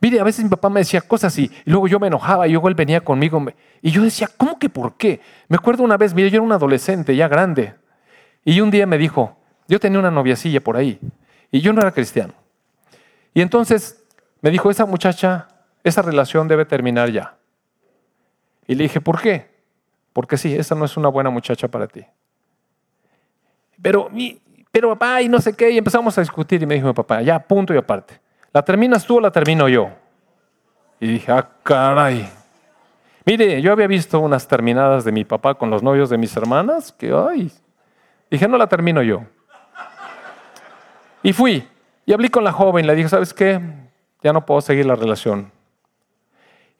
[0.00, 2.52] Mire, a veces mi papá me decía cosas y, y luego yo me enojaba y
[2.52, 3.44] luego él venía conmigo
[3.82, 5.20] y yo decía, ¿cómo que por qué?
[5.48, 7.74] Me acuerdo una vez, mire, yo era un adolescente ya grande,
[8.54, 9.36] y un día me dijo,
[9.66, 10.98] yo tenía una noviacilla por ahí
[11.50, 12.32] y yo no era cristiano.
[13.34, 14.02] Y entonces
[14.40, 15.48] me dijo, esa muchacha,
[15.84, 17.36] esa relación debe terminar ya.
[18.66, 19.50] Y le dije, ¿por qué?
[20.14, 22.06] Porque sí, esa no es una buena muchacha para ti.
[23.82, 24.40] Pero, mi,
[24.72, 27.20] pero papá, y no sé qué, y empezamos a discutir y me dijo mi papá,
[27.20, 28.18] ya, punto y aparte.
[28.50, 29.90] ¿La terminas tú o la termino yo?
[31.00, 32.26] Y dije, ah, caray.
[33.26, 36.92] Mire, yo había visto unas terminadas de mi papá con los novios de mis hermanas,
[36.92, 37.52] que, ay,
[38.30, 39.22] Dije, no la termino yo.
[41.22, 41.66] Y fui.
[42.06, 42.86] Y hablé con la joven.
[42.86, 43.60] Le dije, ¿sabes qué?
[44.22, 45.50] Ya no puedo seguir la relación.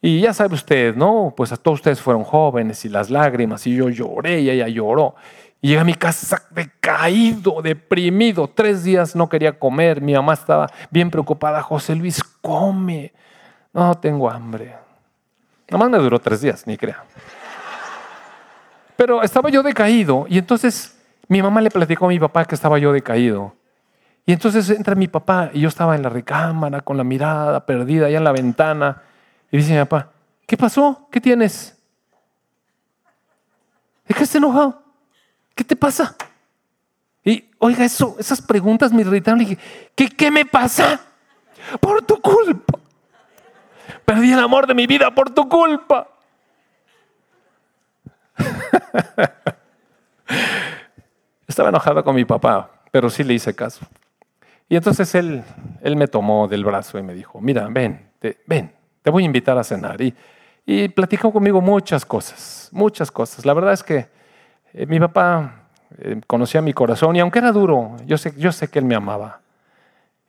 [0.01, 1.33] Y ya sabe usted, ¿no?
[1.35, 3.65] Pues a todos ustedes fueron jóvenes y las lágrimas.
[3.67, 5.15] Y yo lloré y ella lloró.
[5.61, 8.47] Y llegué a mi casa decaído, deprimido.
[8.47, 10.01] Tres días no quería comer.
[10.01, 11.61] Mi mamá estaba bien preocupada.
[11.61, 13.11] José Luis, come.
[13.73, 14.75] No, tengo hambre.
[15.69, 17.03] Nada más me duró tres días, ni crea.
[18.95, 20.98] Pero estaba yo decaído y entonces
[21.29, 23.55] mi mamá le platicó a mi papá que estaba yo decaído.
[24.25, 28.07] Y entonces entra mi papá y yo estaba en la recámara con la mirada perdida
[28.07, 29.03] allá en la ventana.
[29.51, 30.11] Y dice mi papá,
[30.47, 31.07] ¿qué pasó?
[31.11, 31.77] ¿Qué tienes?
[34.07, 34.81] ¿Es que estás enojado?
[35.53, 36.15] ¿Qué te pasa?
[37.23, 39.37] Y oiga, eso, esas preguntas me irritaron.
[39.37, 39.61] Le dije,
[39.95, 40.99] ¿qué, ¿qué me pasa?
[41.79, 42.79] Por tu culpa.
[44.03, 46.07] Perdí el amor de mi vida por tu culpa.
[51.49, 53.83] Estaba enojada con mi papá, pero sí le hice caso.
[54.69, 55.43] Y entonces él,
[55.81, 58.07] él me tomó del brazo y me dijo, mira, ven,
[58.45, 58.71] ven,
[59.01, 59.99] te voy a invitar a cenar.
[59.99, 60.13] Y,
[60.63, 63.47] y platicó conmigo muchas cosas, muchas cosas.
[63.47, 64.07] La verdad es que
[64.73, 65.63] eh, mi papá
[65.97, 68.93] eh, conocía mi corazón y aunque era duro, yo sé, yo sé que él me
[68.93, 69.41] amaba.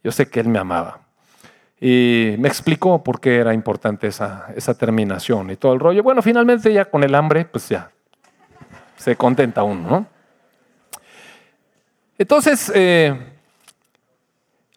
[0.03, 1.01] Yo sé que él me amaba.
[1.79, 6.03] Y me explicó por qué era importante esa, esa terminación y todo el rollo.
[6.03, 7.91] Bueno, finalmente ya con el hambre, pues ya
[8.97, 10.20] se contenta uno, ¿no?
[12.21, 13.19] Entonces, eh,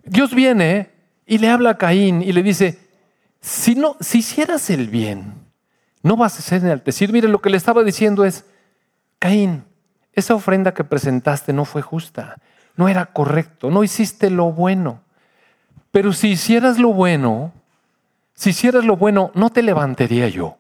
[0.05, 0.91] Dios viene
[1.25, 2.79] y le habla a Caín y le dice,
[3.41, 5.33] si, no, si hicieras el bien,
[6.03, 7.11] no vas a ser enaltecido.
[7.11, 8.45] Mire, lo que le estaba diciendo es,
[9.19, 9.65] Caín,
[10.13, 12.37] esa ofrenda que presentaste no fue justa,
[12.77, 15.01] no era correcto, no hiciste lo bueno.
[15.91, 17.51] Pero si hicieras lo bueno,
[18.35, 20.59] si hicieras lo bueno, no te levantaría yo.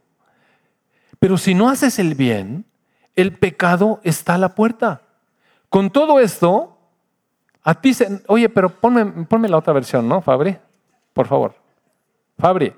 [1.17, 2.65] Pero si no haces el bien,
[3.15, 5.03] el pecado está a la puerta.
[5.69, 6.72] Con todo esto,
[7.63, 8.21] a ti se...
[8.27, 10.57] Oye, pero ponme, ponme la otra versión, ¿no, Fabri?
[11.13, 11.55] Por favor.
[12.37, 12.73] Fabri.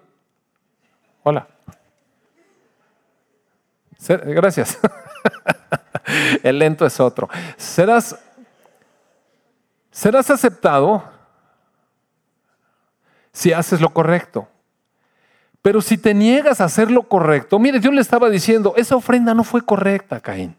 [1.24, 1.48] Hola.
[4.08, 4.78] Gracias.
[6.44, 7.30] El lento es otro.
[7.58, 8.16] Serás,
[9.90, 11.04] serás aceptado
[13.32, 14.48] si haces lo correcto.
[15.62, 19.34] Pero si te niegas a hacer lo correcto, mire, Dios le estaba diciendo, esa ofrenda
[19.34, 20.56] no fue correcta, Caín.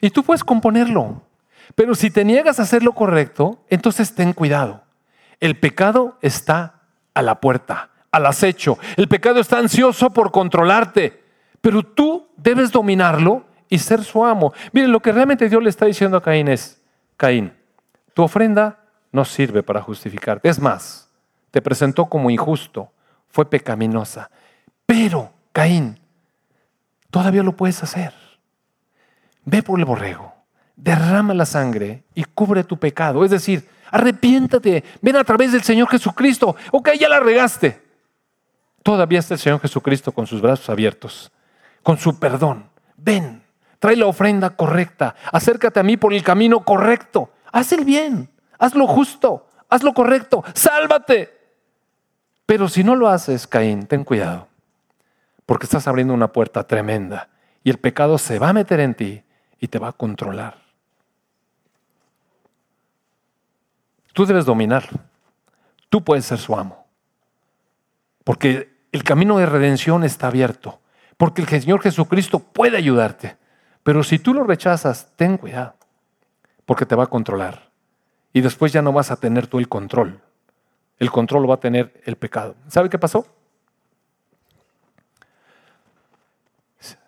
[0.00, 1.20] Y tú puedes componerlo.
[1.74, 4.82] Pero si te niegas a hacer lo correcto, entonces ten cuidado.
[5.40, 6.82] El pecado está
[7.14, 8.78] a la puerta, al acecho.
[8.96, 11.22] El pecado está ansioso por controlarte,
[11.60, 14.52] pero tú debes dominarlo y ser su amo.
[14.72, 16.80] Miren, lo que realmente Dios le está diciendo a Caín es,
[17.16, 17.52] Caín,
[18.14, 20.48] tu ofrenda no sirve para justificarte.
[20.48, 21.10] Es más,
[21.50, 22.92] te presentó como injusto,
[23.28, 24.30] fue pecaminosa.
[24.84, 25.98] Pero, Caín,
[27.10, 28.12] todavía lo puedes hacer.
[29.44, 30.41] Ve por el borrego
[30.76, 33.24] derrama la sangre y cubre tu pecado.
[33.24, 36.56] Es decir, arrepiéntate, ven a través del Señor Jesucristo.
[36.70, 37.82] Ok, ya la regaste.
[38.82, 41.30] Todavía está el Señor Jesucristo con sus brazos abiertos,
[41.82, 42.68] con su perdón.
[42.96, 43.42] Ven,
[43.78, 47.30] trae la ofrenda correcta, acércate a mí por el camino correcto.
[47.52, 51.38] Haz el bien, haz lo justo, haz lo correcto, sálvate.
[52.46, 54.48] Pero si no lo haces, Caín, ten cuidado,
[55.46, 57.28] porque estás abriendo una puerta tremenda
[57.62, 59.22] y el pecado se va a meter en ti
[59.60, 60.61] y te va a controlar.
[64.12, 64.98] Tú debes dominarlo.
[65.88, 66.86] Tú puedes ser su amo.
[68.24, 70.80] Porque el camino de redención está abierto.
[71.16, 73.36] Porque el Señor Jesucristo puede ayudarte.
[73.82, 75.74] Pero si tú lo rechazas, ten cuidado.
[76.64, 77.70] Porque te va a controlar.
[78.32, 80.20] Y después ya no vas a tener tú el control.
[80.98, 82.54] El control lo va a tener el pecado.
[82.68, 83.26] ¿Sabe qué pasó?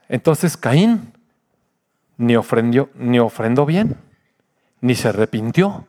[0.08, 1.12] Entonces Caín
[2.16, 2.34] ni
[2.94, 3.96] ni ofrendó bien,
[4.80, 5.86] ni se arrepintió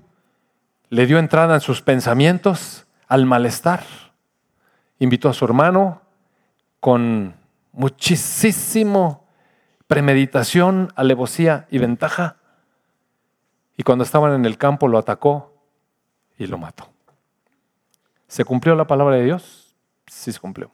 [0.90, 3.84] le dio entrada en sus pensamientos al malestar.
[5.00, 6.02] Invitó a su hermano
[6.80, 7.36] con
[7.72, 9.26] muchísimo
[9.88, 12.38] premeditación, alevosía y ventaja.
[13.78, 15.54] Y cuando estaban en el campo lo atacó
[16.38, 16.90] y lo mató.
[18.28, 19.76] ¿Se cumplió la palabra de Dios?
[20.08, 20.72] Sí se cumplió.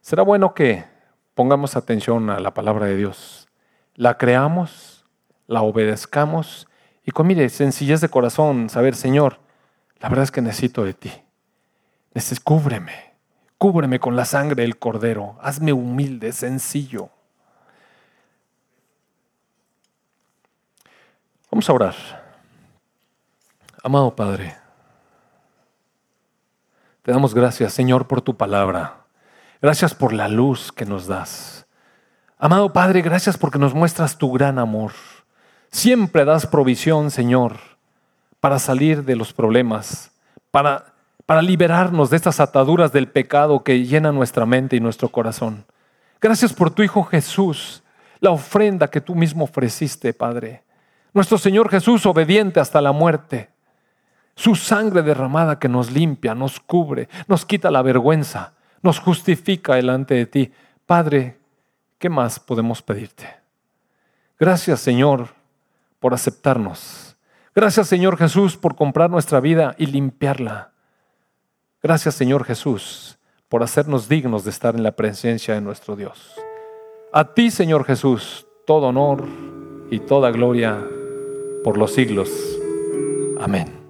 [0.00, 0.84] Será bueno que
[1.34, 3.48] pongamos atención a la palabra de Dios.
[3.94, 5.06] La creamos,
[5.46, 6.68] la obedezcamos
[7.04, 9.38] y con, mire, sencillez de corazón, saber, Señor,
[10.00, 11.12] la verdad es que necesito de ti.
[12.14, 13.14] Necesito, cúbreme,
[13.58, 15.36] cúbreme con la sangre del cordero.
[15.40, 17.10] Hazme humilde, sencillo.
[21.50, 21.94] Vamos a orar.
[23.82, 24.56] Amado Padre,
[27.02, 29.06] te damos gracias, Señor, por tu palabra.
[29.60, 31.66] Gracias por la luz que nos das.
[32.38, 34.92] Amado Padre, gracias porque nos muestras tu gran amor.
[35.72, 37.56] Siempre das provisión, Señor,
[38.40, 40.12] para salir de los problemas,
[40.50, 40.92] para,
[41.24, 45.64] para liberarnos de estas ataduras del pecado que llenan nuestra mente y nuestro corazón.
[46.20, 47.82] Gracias por tu Hijo Jesús,
[48.20, 50.62] la ofrenda que tú mismo ofreciste, Padre.
[51.14, 53.48] Nuestro Señor Jesús obediente hasta la muerte.
[54.34, 58.52] Su sangre derramada que nos limpia, nos cubre, nos quita la vergüenza,
[58.82, 60.52] nos justifica delante de ti.
[60.84, 61.38] Padre,
[61.98, 63.26] ¿qué más podemos pedirte?
[64.38, 65.41] Gracias, Señor,
[66.02, 67.16] por aceptarnos.
[67.54, 70.72] Gracias Señor Jesús por comprar nuestra vida y limpiarla.
[71.82, 76.34] Gracias Señor Jesús por hacernos dignos de estar en la presencia de nuestro Dios.
[77.12, 79.26] A ti Señor Jesús, todo honor
[79.90, 80.82] y toda gloria
[81.62, 82.28] por los siglos.
[83.40, 83.81] Amén.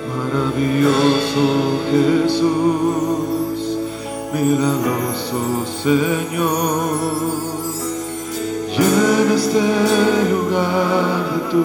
[0.10, 1.46] Maravilloso
[1.92, 3.60] Jesús,
[4.34, 5.42] milagroso
[5.84, 7.24] Señor.
[8.76, 9.66] Llena este
[10.32, 11.64] lugar de tu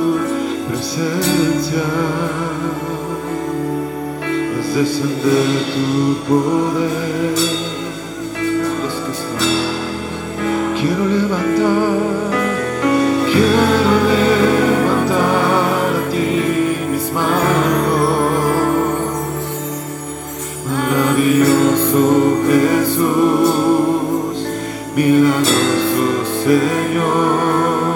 [0.68, 1.86] presencia.
[4.58, 5.88] Haz descender tu
[6.28, 7.34] poder.
[8.82, 9.12] Los que
[10.80, 11.96] quiero levantar,
[13.32, 14.37] quiero levantar
[20.66, 22.02] Maravilloso
[22.48, 24.36] Jesús,
[24.96, 26.06] milagroso
[26.44, 27.88] Señor.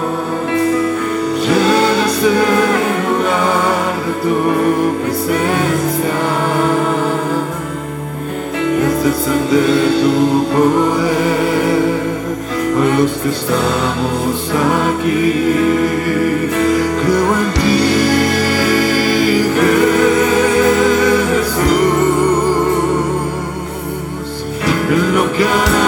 [1.43, 2.33] Llena este
[3.07, 4.37] lugar de tu
[5.01, 6.17] presencia.
[8.79, 10.15] Haz descender tu
[10.53, 12.03] poder
[12.75, 14.35] a los que estamos
[14.91, 15.21] aquí.
[17.01, 17.62] Creo en ti,
[25.35, 25.82] en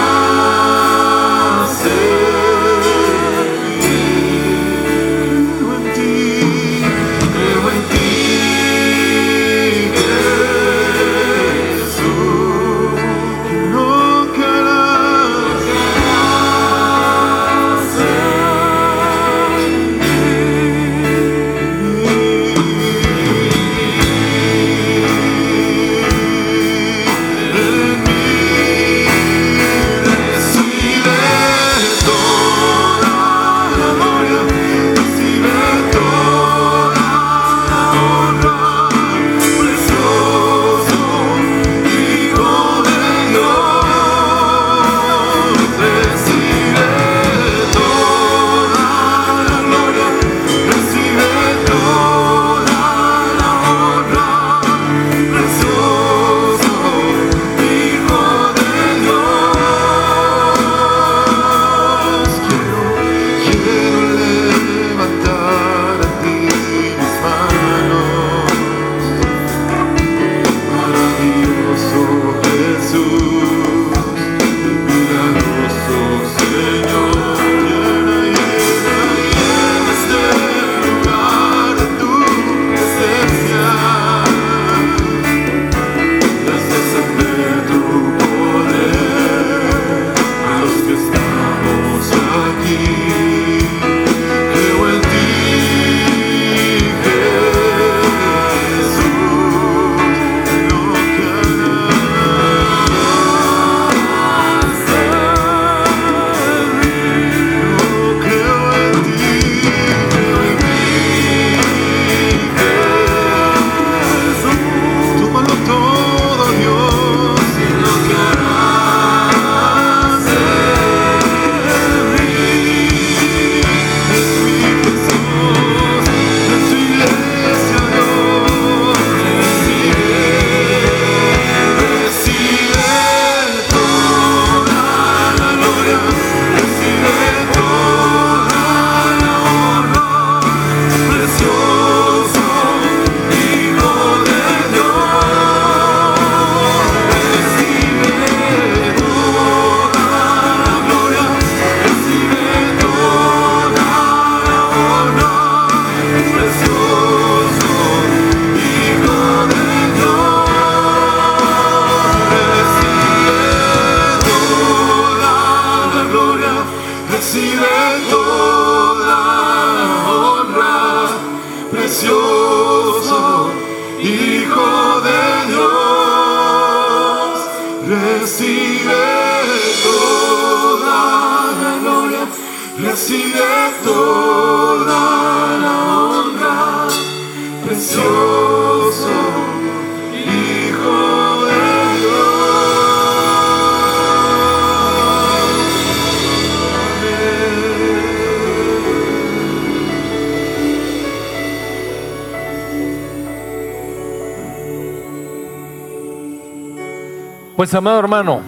[207.76, 208.40] amado hermano,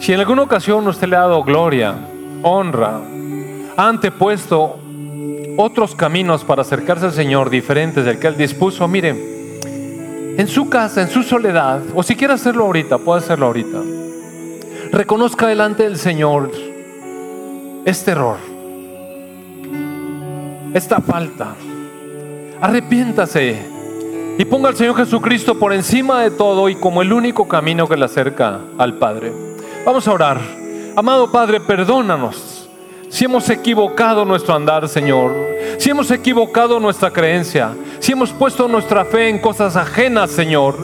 [0.00, 1.94] si en alguna ocasión usted le ha dado gloria,
[2.42, 3.00] honra,
[3.76, 4.78] ha antepuesto
[5.56, 9.10] otros caminos para acercarse al Señor diferentes del que Él dispuso, mire,
[10.36, 13.80] en su casa, en su soledad, o si quiere hacerlo ahorita, puede hacerlo ahorita,
[14.92, 16.50] reconozca delante del Señor
[17.84, 18.36] este error.
[20.72, 21.54] esta falta.
[22.60, 23.79] Arrepiéntase
[24.40, 27.98] y ponga al Señor Jesucristo por encima de todo y como el único camino que
[27.98, 29.34] le acerca al Padre.
[29.84, 30.40] Vamos a orar.
[30.96, 32.66] Amado Padre, perdónanos
[33.10, 35.34] si hemos equivocado nuestro andar, Señor,
[35.76, 40.74] si hemos equivocado nuestra creencia, si hemos puesto nuestra fe en cosas ajenas, Señor,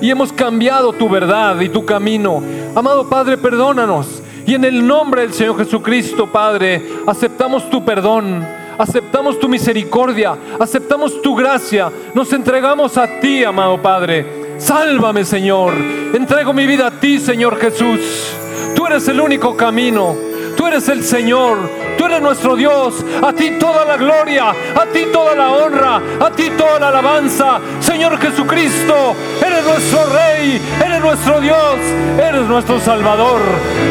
[0.00, 2.42] y hemos cambiado tu verdad y tu camino.
[2.74, 4.22] Amado Padre, perdónanos.
[4.46, 8.42] Y en el nombre del Señor Jesucristo, Padre, aceptamos tu perdón,
[8.82, 14.42] aceptamos tu misericordia, aceptamos tu gracia, nos entregamos a ti, amado Padre.
[14.58, 15.72] Sálvame, Señor.
[16.12, 18.34] Entrego mi vida a ti, Señor Jesús.
[18.74, 20.16] Tú eres el único camino.
[20.56, 21.58] Tú eres el Señor,
[21.96, 23.02] tú eres nuestro Dios.
[23.22, 27.58] A ti toda la gloria, a ti toda la honra, a ti toda la alabanza.
[27.80, 29.14] Señor Jesucristo,
[29.44, 31.76] eres nuestro Rey, eres nuestro Dios,
[32.18, 33.40] eres nuestro Salvador.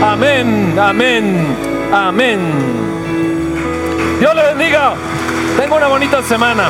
[0.04, 1.48] Amén, amén,
[1.92, 2.91] amén.
[4.22, 4.94] Dios le bendiga.
[5.58, 6.70] Tenga una bonita semana.